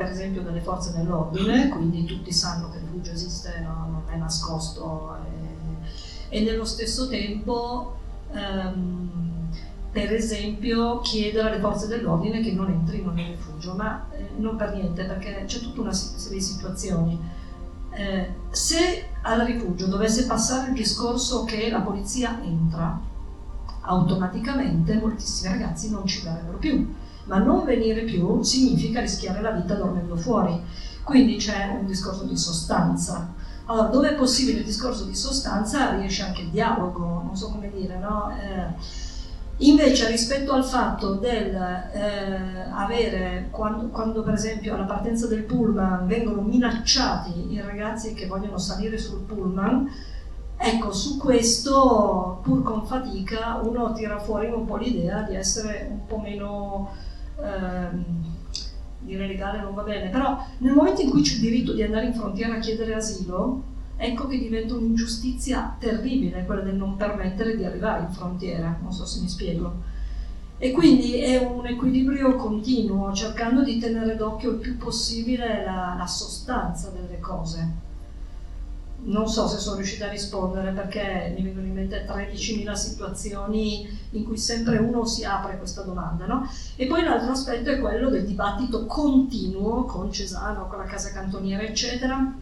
per 0.00 0.08
esempio 0.08 0.40
dalle 0.40 0.62
forze 0.62 0.92
dell'ordine, 0.96 1.68
quindi 1.68 2.06
tutti 2.06 2.32
sanno 2.32 2.70
che 2.70 2.78
il 2.78 2.84
rifugio 2.84 3.10
esiste, 3.10 3.60
no, 3.60 3.86
non 3.90 4.02
è 4.08 4.16
nascosto, 4.16 5.14
e, 6.28 6.38
e 6.38 6.42
nello 6.42 6.64
stesso 6.64 7.06
tempo 7.06 7.96
ehm, 8.32 9.29
per 9.92 10.12
esempio 10.12 11.00
chiedere 11.00 11.48
alle 11.48 11.60
forze 11.60 11.88
dell'ordine 11.88 12.40
che 12.40 12.52
non 12.52 12.70
entrino 12.70 13.10
nel 13.10 13.30
rifugio, 13.30 13.74
ma 13.74 14.06
eh, 14.12 14.30
non 14.36 14.56
per 14.56 14.74
niente, 14.74 15.04
perché 15.04 15.44
c'è 15.46 15.58
tutta 15.58 15.80
una 15.80 15.92
serie 15.92 16.38
di 16.38 16.44
situazioni. 16.44 17.20
Eh, 17.92 18.34
se 18.50 19.08
al 19.22 19.40
rifugio 19.40 19.86
dovesse 19.86 20.26
passare 20.26 20.68
il 20.68 20.74
discorso 20.74 21.44
che 21.44 21.68
la 21.70 21.80
polizia 21.80 22.40
entra, 22.42 23.00
automaticamente 23.82 24.94
moltissimi 24.94 25.54
ragazzi 25.54 25.90
non 25.90 26.06
ci 26.06 26.22
verrebbero 26.22 26.58
più, 26.58 26.94
ma 27.24 27.38
non 27.38 27.64
venire 27.64 28.02
più 28.02 28.42
significa 28.42 29.00
rischiare 29.00 29.40
la 29.40 29.50
vita 29.50 29.74
dormendo 29.74 30.16
fuori. 30.16 30.60
Quindi 31.02 31.36
c'è 31.36 31.76
un 31.80 31.86
discorso 31.86 32.24
di 32.24 32.36
sostanza. 32.36 33.34
Allora, 33.64 33.88
dove 33.88 34.10
è 34.10 34.14
possibile 34.14 34.60
il 34.60 34.64
discorso 34.64 35.04
di 35.04 35.14
sostanza 35.14 35.96
riesce 35.96 36.22
anche 36.22 36.42
il 36.42 36.50
dialogo, 36.50 37.22
non 37.24 37.36
so 37.36 37.50
come 37.50 37.70
dire, 37.72 37.98
no? 37.98 38.30
Eh, 38.30 39.08
Invece 39.62 40.08
rispetto 40.08 40.52
al 40.52 40.64
fatto 40.64 41.14
del 41.14 41.54
eh, 41.54 42.64
avere, 42.72 43.48
quando, 43.50 43.88
quando, 43.88 44.22
per 44.22 44.32
esempio 44.32 44.74
alla 44.74 44.84
partenza 44.84 45.26
del 45.26 45.42
pullman 45.42 46.06
vengono 46.06 46.40
minacciati 46.40 47.52
i 47.52 47.60
ragazzi 47.60 48.14
che 48.14 48.26
vogliono 48.26 48.56
salire 48.56 48.96
sul 48.96 49.20
pullman, 49.20 49.86
ecco 50.56 50.92
su 50.92 51.18
questo 51.18 52.40
pur 52.42 52.62
con 52.62 52.86
fatica 52.86 53.60
uno 53.62 53.92
tira 53.92 54.18
fuori 54.18 54.46
un 54.46 54.64
po' 54.64 54.76
l'idea 54.76 55.22
di 55.22 55.34
essere 55.34 55.88
un 55.90 56.06
po' 56.06 56.18
meno... 56.18 56.90
Ehm, 57.42 58.28
dire 59.02 59.26
legale 59.26 59.62
non 59.62 59.74
va 59.74 59.82
bene, 59.82 60.10
però 60.10 60.38
nel 60.58 60.74
momento 60.74 61.00
in 61.00 61.10
cui 61.10 61.22
c'è 61.22 61.34
il 61.34 61.40
diritto 61.40 61.72
di 61.72 61.82
andare 61.82 62.06
in 62.06 62.14
frontiera 62.14 62.56
a 62.56 62.58
chiedere 62.58 62.94
asilo, 62.94 63.62
ecco 64.02 64.26
che 64.26 64.38
diventa 64.38 64.74
un'ingiustizia 64.74 65.76
terribile 65.78 66.46
quella 66.46 66.62
del 66.62 66.74
non 66.74 66.96
permettere 66.96 67.54
di 67.54 67.64
arrivare 67.64 68.04
in 68.04 68.10
frontiera, 68.10 68.78
non 68.80 68.92
so 68.92 69.04
se 69.04 69.20
mi 69.20 69.28
spiego. 69.28 69.98
E 70.56 70.72
quindi 70.72 71.18
è 71.18 71.36
un 71.36 71.66
equilibrio 71.66 72.34
continuo, 72.36 73.12
cercando 73.12 73.62
di 73.62 73.78
tenere 73.78 74.16
d'occhio 74.16 74.52
il 74.52 74.56
più 74.56 74.78
possibile 74.78 75.64
la, 75.64 75.94
la 75.98 76.06
sostanza 76.06 76.88
delle 76.88 77.20
cose 77.20 77.88
non 79.02 79.28
so 79.28 79.46
se 79.48 79.58
sono 79.58 79.76
riuscita 79.76 80.06
a 80.06 80.10
rispondere 80.10 80.72
perché 80.72 81.32
mi 81.34 81.42
vengono 81.42 81.66
in 81.66 81.72
mente 81.72 82.04
13.000 82.06 82.72
situazioni 82.74 83.88
in 84.10 84.24
cui 84.24 84.36
sempre 84.36 84.76
uno 84.76 85.06
si 85.06 85.24
apre 85.24 85.56
questa 85.56 85.82
domanda, 85.82 86.26
no? 86.26 86.46
E 86.76 86.86
poi 86.86 87.02
l'altro 87.02 87.32
aspetto 87.32 87.70
è 87.70 87.80
quello 87.80 88.10
del 88.10 88.26
dibattito 88.26 88.84
continuo 88.84 89.84
con 89.84 90.12
Cesano, 90.12 90.66
con 90.66 90.78
la 90.78 90.84
casa 90.84 91.12
cantoniera, 91.12 91.62
eccetera, 91.62 92.34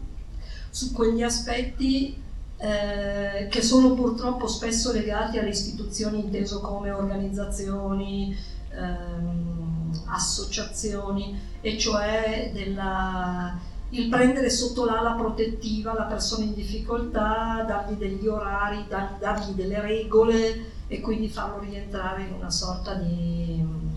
su 0.69 0.93
quegli 0.93 1.23
aspetti 1.23 2.21
eh, 2.57 3.47
che 3.49 3.61
sono 3.61 3.93
purtroppo 3.93 4.47
spesso 4.47 4.91
legati 4.91 5.37
alle 5.37 5.49
istituzioni 5.49 6.19
inteso 6.19 6.59
come 6.59 6.91
organizzazioni, 6.91 8.35
ehm, 8.69 9.91
associazioni, 10.05 11.39
e 11.61 11.77
cioè 11.77 12.51
della 12.53 13.67
il 13.91 14.07
prendere 14.07 14.51
sotto 14.51 14.85
l'ala 14.85 15.13
protettiva 15.13 15.93
la 15.93 16.03
persona 16.03 16.43
in 16.43 16.53
difficoltà, 16.53 17.63
dargli 17.67 17.95
degli 17.95 18.27
orari, 18.27 18.85
dargli 18.87 19.53
delle 19.53 19.81
regole 19.81 20.77
e 20.87 21.01
quindi 21.01 21.27
farlo 21.27 21.59
rientrare 21.59 22.23
in 22.23 22.33
una 22.33 22.51
sorta 22.51 22.93
di 22.93 23.59
mm, 23.59 23.95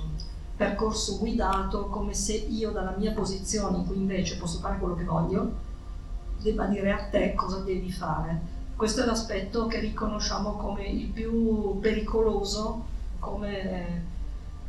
percorso 0.57 1.19
guidato 1.19 1.89
come 1.89 2.15
se 2.15 2.33
io 2.33 2.71
dalla 2.71 2.95
mia 2.97 3.13
posizione 3.13 3.85
cui 3.85 3.97
invece 3.97 4.37
posso 4.37 4.61
fare 4.61 4.79
quello 4.79 4.95
che 4.95 5.05
voglio 5.05 5.71
debba 6.43 6.67
dire 6.67 6.93
a 6.93 7.09
te 7.09 7.35
cosa 7.35 7.59
devi 7.59 7.91
fare. 7.91 8.61
Questo 8.77 9.03
è 9.03 9.07
l'aspetto 9.07 9.67
che 9.67 9.79
riconosciamo 9.79 10.57
come 10.57 10.85
il 10.85 11.07
più 11.07 11.79
pericoloso, 11.81 12.85
come 13.19 14.11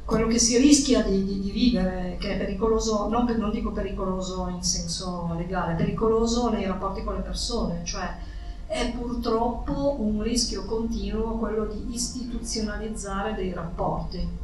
quello 0.06 0.28
che 0.28 0.38
si 0.38 0.58
rischia 0.58 1.02
di, 1.02 1.24
di, 1.24 1.40
di, 1.40 1.52
vivere, 1.52 2.18
che 2.20 2.34
è 2.34 2.38
pericoloso, 2.38 3.08
non, 3.08 3.26
non 3.38 3.52
dico 3.52 3.72
pericoloso 3.72 4.48
in 4.50 4.62
senso 4.62 5.34
legale, 5.38 5.76
pericoloso 5.76 6.50
nei 6.50 6.66
rapporti 6.66 7.04
con 7.04 7.16
le 7.16 7.22
persone, 7.22 7.82
cioè 7.84 8.16
è 8.68 8.92
purtroppo 8.92 9.96
un 10.00 10.22
rischio 10.22 10.66
continuo 10.66 11.38
quello 11.38 11.66
di 11.66 11.94
istituzionalizzare 11.94 13.34
dei 13.34 13.54
rapporti 13.54 14.42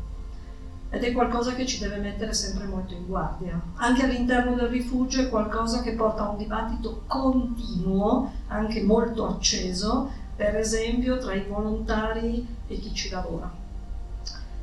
ed 0.89 1.03
è 1.03 1.11
qualcosa 1.11 1.53
che 1.53 1.65
ci 1.65 1.79
deve 1.79 1.97
mettere 1.97 2.33
sempre 2.33 2.65
molto 2.65 2.93
in 2.93 3.05
guardia. 3.05 3.59
Anche 3.75 4.03
all'interno 4.03 4.55
del 4.55 4.69
rifugio 4.69 5.21
è 5.21 5.29
qualcosa 5.29 5.81
che 5.81 5.93
porta 5.93 6.23
a 6.23 6.29
un 6.29 6.37
dibattito 6.37 7.03
continuo, 7.05 8.31
anche 8.47 8.81
molto 8.81 9.27
acceso, 9.27 10.09
per 10.35 10.55
esempio 10.55 11.17
tra 11.17 11.33
i 11.33 11.45
volontari 11.47 12.45
e 12.67 12.79
chi 12.79 12.93
ci 12.93 13.09
lavora 13.09 13.67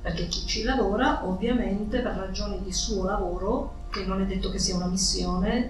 perché 0.07 0.29
chi 0.29 0.47
ci 0.47 0.63
lavora 0.63 1.27
ovviamente 1.27 1.99
per 1.99 2.15
ragioni 2.15 2.63
di 2.63 2.73
suo 2.73 3.03
lavoro, 3.03 3.73
che 3.91 4.05
non 4.05 4.21
è 4.21 4.25
detto 4.25 4.51
che 4.51 4.59
sia 4.61 4.77
una 4.77 4.87
missione, 4.87 5.69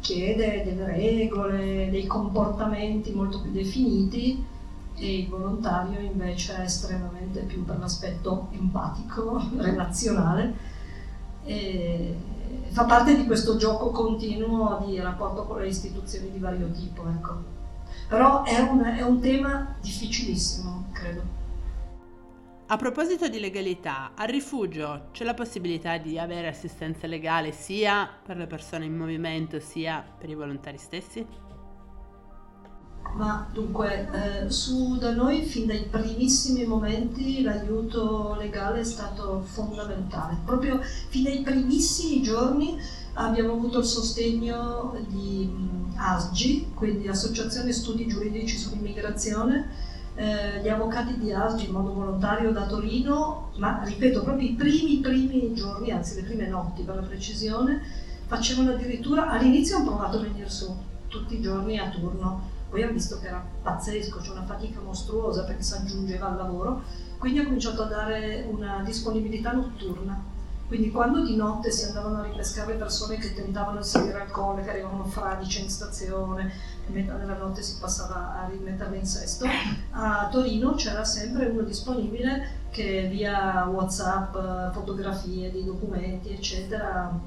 chiede 0.00 0.62
delle 0.64 0.84
regole, 0.84 1.88
dei 1.90 2.06
comportamenti 2.06 3.10
molto 3.12 3.40
più 3.40 3.50
definiti 3.50 4.44
e 5.00 5.20
il 5.20 5.28
volontario 5.28 5.98
invece 5.98 6.56
è 6.56 6.60
estremamente 6.60 7.40
più 7.40 7.64
per 7.64 7.78
l'aspetto 7.78 8.48
empatico, 8.52 9.42
relazionale. 9.56 10.78
E 11.44 12.16
fa 12.68 12.84
parte 12.84 13.16
di 13.16 13.24
questo 13.24 13.56
gioco 13.56 13.90
continuo 13.90 14.84
di 14.84 15.00
rapporto 15.00 15.44
con 15.44 15.60
le 15.60 15.68
istituzioni 15.68 16.30
di 16.30 16.38
vario 16.38 16.70
tipo. 16.70 17.08
Ecco. 17.08 17.58
Però 18.08 18.44
è 18.44 18.60
un, 18.60 18.80
è 18.82 19.02
un 19.02 19.20
tema 19.20 19.74
difficilissimo, 19.80 20.88
credo. 20.92 21.38
A 22.66 22.76
proposito 22.76 23.28
di 23.28 23.40
legalità, 23.40 24.12
al 24.14 24.28
rifugio 24.28 25.08
c'è 25.12 25.24
la 25.24 25.34
possibilità 25.34 25.96
di 25.96 26.18
avere 26.18 26.46
assistenza 26.46 27.06
legale 27.06 27.52
sia 27.52 28.08
per 28.22 28.36
le 28.36 28.46
persone 28.46 28.84
in 28.84 28.96
movimento 28.96 29.58
sia 29.58 30.04
per 30.18 30.28
i 30.28 30.34
volontari 30.34 30.78
stessi? 30.78 31.26
Ma 33.14 33.46
dunque, 33.52 34.08
eh, 34.12 34.50
su 34.50 34.96
da 34.96 35.12
noi 35.12 35.42
fin 35.42 35.66
dai 35.66 35.86
primissimi 35.90 36.64
momenti 36.64 37.42
l'aiuto 37.42 38.36
legale 38.38 38.80
è 38.80 38.84
stato 38.84 39.42
fondamentale. 39.42 40.36
Proprio 40.44 40.80
fin 40.80 41.24
dai 41.24 41.42
primissimi 41.42 42.22
giorni 42.22 42.78
abbiamo 43.14 43.52
avuto 43.52 43.80
il 43.80 43.84
sostegno 43.84 44.96
di 45.08 45.48
mm, 45.50 45.90
ASGI, 45.96 46.72
quindi 46.74 47.08
Associazione 47.08 47.72
Studi 47.72 48.06
Giuridici 48.06 48.56
sull'Immigrazione, 48.56 49.68
eh, 50.14 50.60
gli 50.62 50.68
avvocati 50.68 51.18
di 51.18 51.32
ASGI 51.32 51.66
in 51.66 51.72
modo 51.72 51.92
volontario 51.92 52.52
da 52.52 52.66
Torino, 52.66 53.50
ma 53.56 53.82
ripeto, 53.84 54.22
proprio 54.22 54.48
i 54.48 54.54
primi, 54.54 54.98
primi 54.98 55.52
giorni, 55.52 55.90
anzi 55.90 56.14
le 56.14 56.22
prime 56.22 56.46
notti 56.46 56.82
per 56.82 56.94
la 56.94 57.02
precisione, 57.02 57.82
facevano 58.26 58.70
addirittura, 58.72 59.28
all'inizio 59.28 59.76
hanno 59.76 59.86
provato 59.86 60.18
a 60.18 60.20
venire 60.20 60.48
su 60.48 60.72
tutti 61.08 61.34
i 61.34 61.40
giorni 61.40 61.78
a 61.78 61.88
turno, 61.88 62.58
poi 62.70 62.82
hanno 62.82 62.92
visto 62.92 63.18
che 63.18 63.26
era 63.26 63.44
pazzesco, 63.62 64.20
c'è 64.20 64.30
una 64.30 64.44
fatica 64.44 64.80
mostruosa 64.80 65.44
perché 65.44 65.62
si 65.62 65.74
aggiungeva 65.74 66.28
al 66.28 66.36
lavoro, 66.36 66.82
quindi 67.18 67.40
ho 67.40 67.44
cominciato 67.44 67.82
a 67.82 67.86
dare 67.86 68.46
una 68.48 68.82
disponibilità 68.84 69.52
notturna. 69.52 70.38
Quindi 70.68 70.92
quando 70.92 71.24
di 71.24 71.34
notte 71.34 71.72
si 71.72 71.86
andavano 71.86 72.20
a 72.20 72.22
ripescare 72.22 72.74
persone 72.74 73.16
che 73.16 73.34
tentavano 73.34 73.78
di 73.78 73.84
salire 73.84 74.20
al 74.20 74.30
colle, 74.30 74.62
che 74.62 74.70
arrivavano 74.70 75.04
fradice 75.04 75.62
in 75.62 75.68
stazione, 75.68 76.52
metà 76.86 77.14
della 77.14 77.36
notte 77.36 77.60
si 77.60 77.76
passava 77.80 78.40
a 78.40 78.46
rimetterle 78.48 78.96
in 78.96 79.04
sesto, 79.04 79.46
a 79.90 80.28
Torino 80.30 80.74
c'era 80.74 81.04
sempre 81.04 81.46
uno 81.46 81.62
disponibile 81.62 82.68
che 82.70 83.08
via 83.10 83.64
Whatsapp, 83.64 84.72
fotografie 84.72 85.50
di 85.50 85.64
documenti, 85.64 86.32
eccetera, 86.32 87.18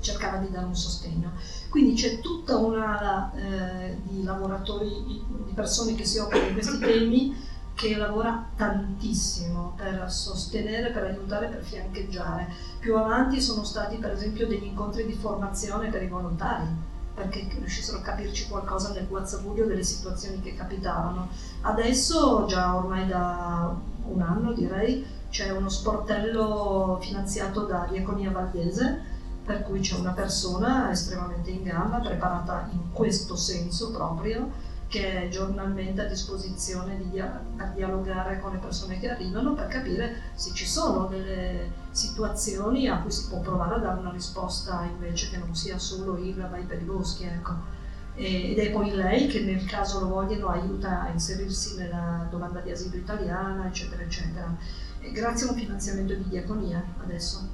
cercava 0.00 0.38
di 0.38 0.50
dare 0.50 0.66
un 0.66 0.74
sostegno. 0.74 1.32
Quindi 1.68 1.94
c'è 1.94 2.20
tutta 2.20 2.56
una 2.56 3.32
eh, 3.34 3.98
di 4.02 4.22
lavoratori, 4.22 5.22
di 5.46 5.52
persone 5.54 5.94
che 5.94 6.04
si 6.04 6.18
occupano 6.18 6.48
di 6.48 6.52
questi 6.52 6.78
temi 6.78 7.48
che 7.74 7.96
lavora 7.96 8.46
tantissimo 8.56 9.72
per 9.76 10.10
sostenere, 10.10 10.90
per 10.90 11.04
aiutare, 11.04 11.46
per 11.46 11.62
fiancheggiare. 11.62 12.48
Più 12.78 12.96
avanti 12.96 13.40
sono 13.40 13.64
stati 13.64 13.96
per 13.96 14.10
esempio 14.10 14.46
degli 14.46 14.64
incontri 14.64 15.06
di 15.06 15.14
formazione 15.14 15.88
per 15.88 16.02
i 16.02 16.08
volontari 16.08 16.88
perché 17.14 17.48
riuscissero 17.58 17.98
a 17.98 18.02
capirci 18.02 18.48
qualcosa 18.48 18.92
nel 18.92 19.06
guazzabuglio 19.06 19.66
delle 19.66 19.82
situazioni 19.82 20.40
che 20.40 20.54
capitavano. 20.54 21.28
Adesso, 21.62 22.46
già 22.46 22.74
ormai 22.76 23.06
da 23.06 23.74
un 24.04 24.20
anno 24.22 24.52
direi, 24.52 25.04
c'è 25.28 25.50
uno 25.50 25.68
sportello 25.68 26.98
finanziato 27.00 27.62
da 27.62 27.86
Diaconia 27.90 28.30
Valdese, 28.30 29.09
per 29.50 29.64
cui 29.64 29.80
c'è 29.80 29.96
una 29.96 30.12
persona 30.12 30.92
estremamente 30.92 31.50
in 31.50 31.64
gamba, 31.64 31.98
preparata 31.98 32.68
in 32.70 32.92
questo 32.92 33.34
senso 33.34 33.90
proprio, 33.90 34.48
che 34.86 35.24
è 35.24 35.28
giornalmente 35.28 36.02
a 36.02 36.04
disposizione 36.04 36.96
di 36.96 37.10
dia- 37.10 37.42
per 37.56 37.72
dialogare 37.72 38.38
con 38.38 38.52
le 38.52 38.58
persone 38.58 39.00
che 39.00 39.10
arrivano 39.10 39.54
per 39.54 39.66
capire 39.66 40.22
se 40.34 40.52
ci 40.52 40.66
sono 40.66 41.06
delle 41.06 41.72
situazioni 41.90 42.86
a 42.86 42.98
cui 42.98 43.10
si 43.10 43.26
può 43.26 43.40
provare 43.40 43.74
a 43.74 43.78
dare 43.78 43.98
una 43.98 44.12
risposta 44.12 44.84
invece 44.84 45.30
che 45.30 45.38
non 45.38 45.52
sia 45.56 45.78
solo 45.78 46.16
il 46.16 46.46
vai 46.48 46.62
per 46.62 46.80
i 46.80 46.84
boschi. 46.84 47.24
Ecco. 47.24 47.78
ed 48.14 48.58
è 48.58 48.70
poi 48.70 48.92
lei 48.92 49.26
che 49.26 49.40
nel 49.40 49.64
caso 49.64 49.98
lo 50.00 50.08
vogliano 50.08 50.48
aiuta 50.48 51.02
a 51.02 51.08
inserirsi 51.08 51.76
nella 51.76 52.28
domanda 52.30 52.60
di 52.60 52.70
asilo 52.70 52.96
italiana, 52.96 53.66
eccetera, 53.66 54.02
eccetera. 54.02 54.56
E 55.00 55.10
grazie 55.10 55.48
a 55.48 55.50
un 55.52 55.58
finanziamento 55.58 56.14
di 56.14 56.28
diaconia 56.28 56.84
adesso. 57.02 57.48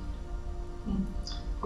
Mm. 0.89 1.05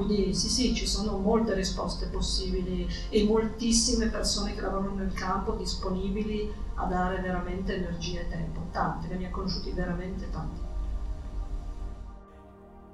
Quindi 0.04 0.32
sì, 0.34 0.48
sì, 0.48 0.74
ci 0.74 0.86
sono 0.86 1.18
molte 1.18 1.52
risposte 1.52 2.06
possibili 2.06 2.88
e 3.10 3.24
moltissime 3.24 4.06
persone 4.06 4.54
che 4.54 4.62
lavorano 4.62 4.94
nel 4.94 5.12
campo 5.12 5.52
disponibili 5.52 6.50
a 6.76 6.86
dare 6.86 7.20
veramente 7.20 7.74
energia 7.74 8.20
e 8.20 8.28
tempo. 8.28 8.60
Tante, 8.72 9.14
ne 9.14 9.26
ha 9.26 9.30
conosciuti 9.30 9.70
veramente 9.72 10.30
tanti. 10.30 10.60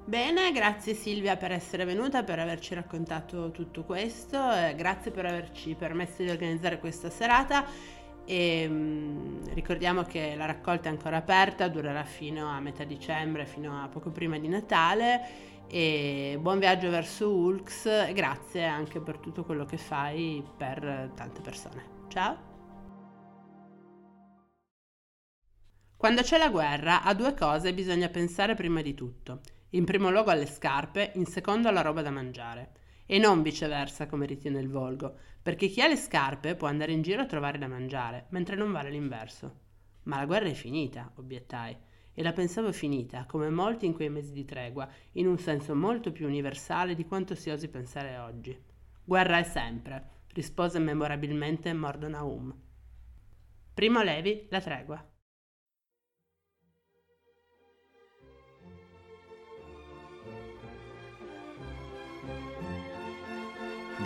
Bene, 0.03 0.51
grazie 0.51 0.93
Silvia 0.95 1.37
per 1.37 1.53
essere 1.53 1.85
venuta, 1.85 2.23
per 2.23 2.39
averci 2.39 2.73
raccontato 2.73 3.51
tutto 3.51 3.83
questo, 3.83 4.37
grazie 4.75 5.11
per 5.11 5.25
averci 5.25 5.75
permesso 5.75 6.23
di 6.23 6.29
organizzare 6.29 6.77
questa 6.79 7.09
serata 7.09 7.65
e 8.25 8.67
mm, 8.67 9.45
ricordiamo 9.53 10.03
che 10.03 10.35
la 10.35 10.45
raccolta 10.45 10.89
è 10.89 10.91
ancora 10.91 11.17
aperta, 11.17 11.69
durerà 11.69 12.03
fino 12.03 12.49
a 12.49 12.59
metà 12.59 12.83
dicembre, 12.83 13.45
fino 13.45 13.81
a 13.81 13.87
poco 13.87 14.09
prima 14.09 14.37
di 14.37 14.49
Natale 14.49 15.55
e 15.69 16.37
buon 16.39 16.59
viaggio 16.59 16.89
verso 16.89 17.29
Ulx 17.29 18.13
grazie 18.13 18.63
anche 18.63 19.01
per 19.01 19.17
tutto 19.17 19.43
quello 19.43 19.65
che 19.65 19.77
fai 19.77 20.43
per 20.55 21.11
tante 21.13 21.41
persone. 21.41 22.05
Ciao! 22.07 22.55
Quando 25.97 26.21
c'è 26.21 26.37
la 26.37 26.49
guerra, 26.49 27.03
a 27.03 27.13
due 27.13 27.33
cose 27.33 27.73
bisogna 27.73 28.07
pensare 28.07 28.53
prima 28.55 28.81
di 28.81 28.93
tutto. 28.93 29.41
In 29.71 29.83
primo 29.83 30.09
luogo 30.09 30.31
alle 30.31 30.45
scarpe, 30.45 31.11
in 31.15 31.25
secondo 31.25 31.67
alla 31.67 31.81
roba 31.81 32.01
da 32.01 32.11
mangiare. 32.11 32.71
E 33.05 33.17
non 33.17 33.41
viceversa 33.41 34.05
come 34.05 34.25
ritiene 34.25 34.59
il 34.59 34.69
volgo, 34.69 35.15
perché 35.41 35.67
chi 35.67 35.81
ha 35.81 35.87
le 35.87 35.97
scarpe 35.97 36.55
può 36.55 36.67
andare 36.67 36.91
in 36.91 37.01
giro 37.01 37.21
a 37.21 37.25
trovare 37.25 37.57
da 37.57 37.67
mangiare, 37.67 38.27
mentre 38.29 38.55
non 38.55 38.71
vale 38.71 38.91
l'inverso. 38.91 39.59
Ma 40.03 40.17
la 40.17 40.25
guerra 40.25 40.47
è 40.47 40.53
finita, 40.53 41.11
obiettai 41.15 41.75
e 42.19 42.23
la 42.23 42.33
pensavo 42.33 42.71
finita, 42.71 43.25
come 43.27 43.51
molti 43.51 43.85
in 43.85 43.93
quei 43.93 44.09
mesi 44.09 44.33
di 44.33 44.43
tregua, 44.43 44.89
in 45.13 45.27
un 45.27 45.37
senso 45.37 45.75
molto 45.75 46.11
più 46.11 46.25
universale 46.25 46.95
di 46.95 47.05
quanto 47.05 47.35
si 47.35 47.51
osi 47.51 47.67
pensare 47.67 48.17
oggi. 48.17 48.59
Guerra 49.03 49.37
è 49.37 49.43
sempre, 49.43 50.23
rispose 50.33 50.79
memorabilmente 50.79 51.71
Mordonaum. 51.73 52.55
Primo 53.71 54.01
Levi, 54.01 54.47
la 54.49 54.59
tregua. 54.59 55.16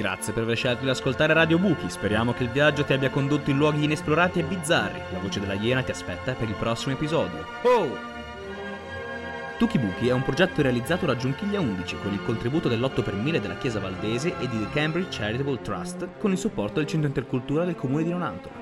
Grazie 0.01 0.33
per 0.33 0.41
aver 0.41 0.57
scelto 0.57 0.83
di 0.83 0.89
ascoltare 0.89 1.31
Radio 1.31 1.59
Buchi, 1.59 1.87
speriamo 1.87 2.33
che 2.33 2.41
il 2.41 2.49
viaggio 2.49 2.83
ti 2.83 2.91
abbia 2.91 3.11
condotto 3.11 3.51
in 3.51 3.57
luoghi 3.57 3.83
inesplorati 3.83 4.39
e 4.39 4.43
bizzarri. 4.43 4.99
La 5.11 5.19
voce 5.19 5.39
della 5.39 5.53
Iena 5.53 5.83
ti 5.83 5.91
aspetta 5.91 6.33
per 6.33 6.49
il 6.49 6.55
prossimo 6.55 6.95
episodio. 6.95 7.45
Oh! 7.61 8.09
Tuki 9.59 9.77
Buchi 9.77 10.07
è 10.07 10.11
un 10.11 10.23
progetto 10.23 10.63
realizzato 10.63 11.05
da 11.05 11.15
Giunchiglia 11.15 11.59
11 11.59 11.97
con 12.01 12.13
il 12.13 12.23
contributo 12.23 12.67
dell'8 12.67 13.03
per 13.03 13.13
1000 13.13 13.41
della 13.41 13.57
Chiesa 13.57 13.79
Valdese 13.79 14.33
e 14.39 14.49
di 14.49 14.57
The 14.57 14.69
Cambridge 14.73 15.19
Charitable 15.19 15.61
Trust 15.61 16.07
con 16.17 16.31
il 16.31 16.39
supporto 16.39 16.79
del 16.79 16.87
Centro 16.87 17.07
Intercultura 17.07 17.63
del 17.63 17.75
Comune 17.75 18.03
di 18.03 18.09
Nonantola. 18.09 18.60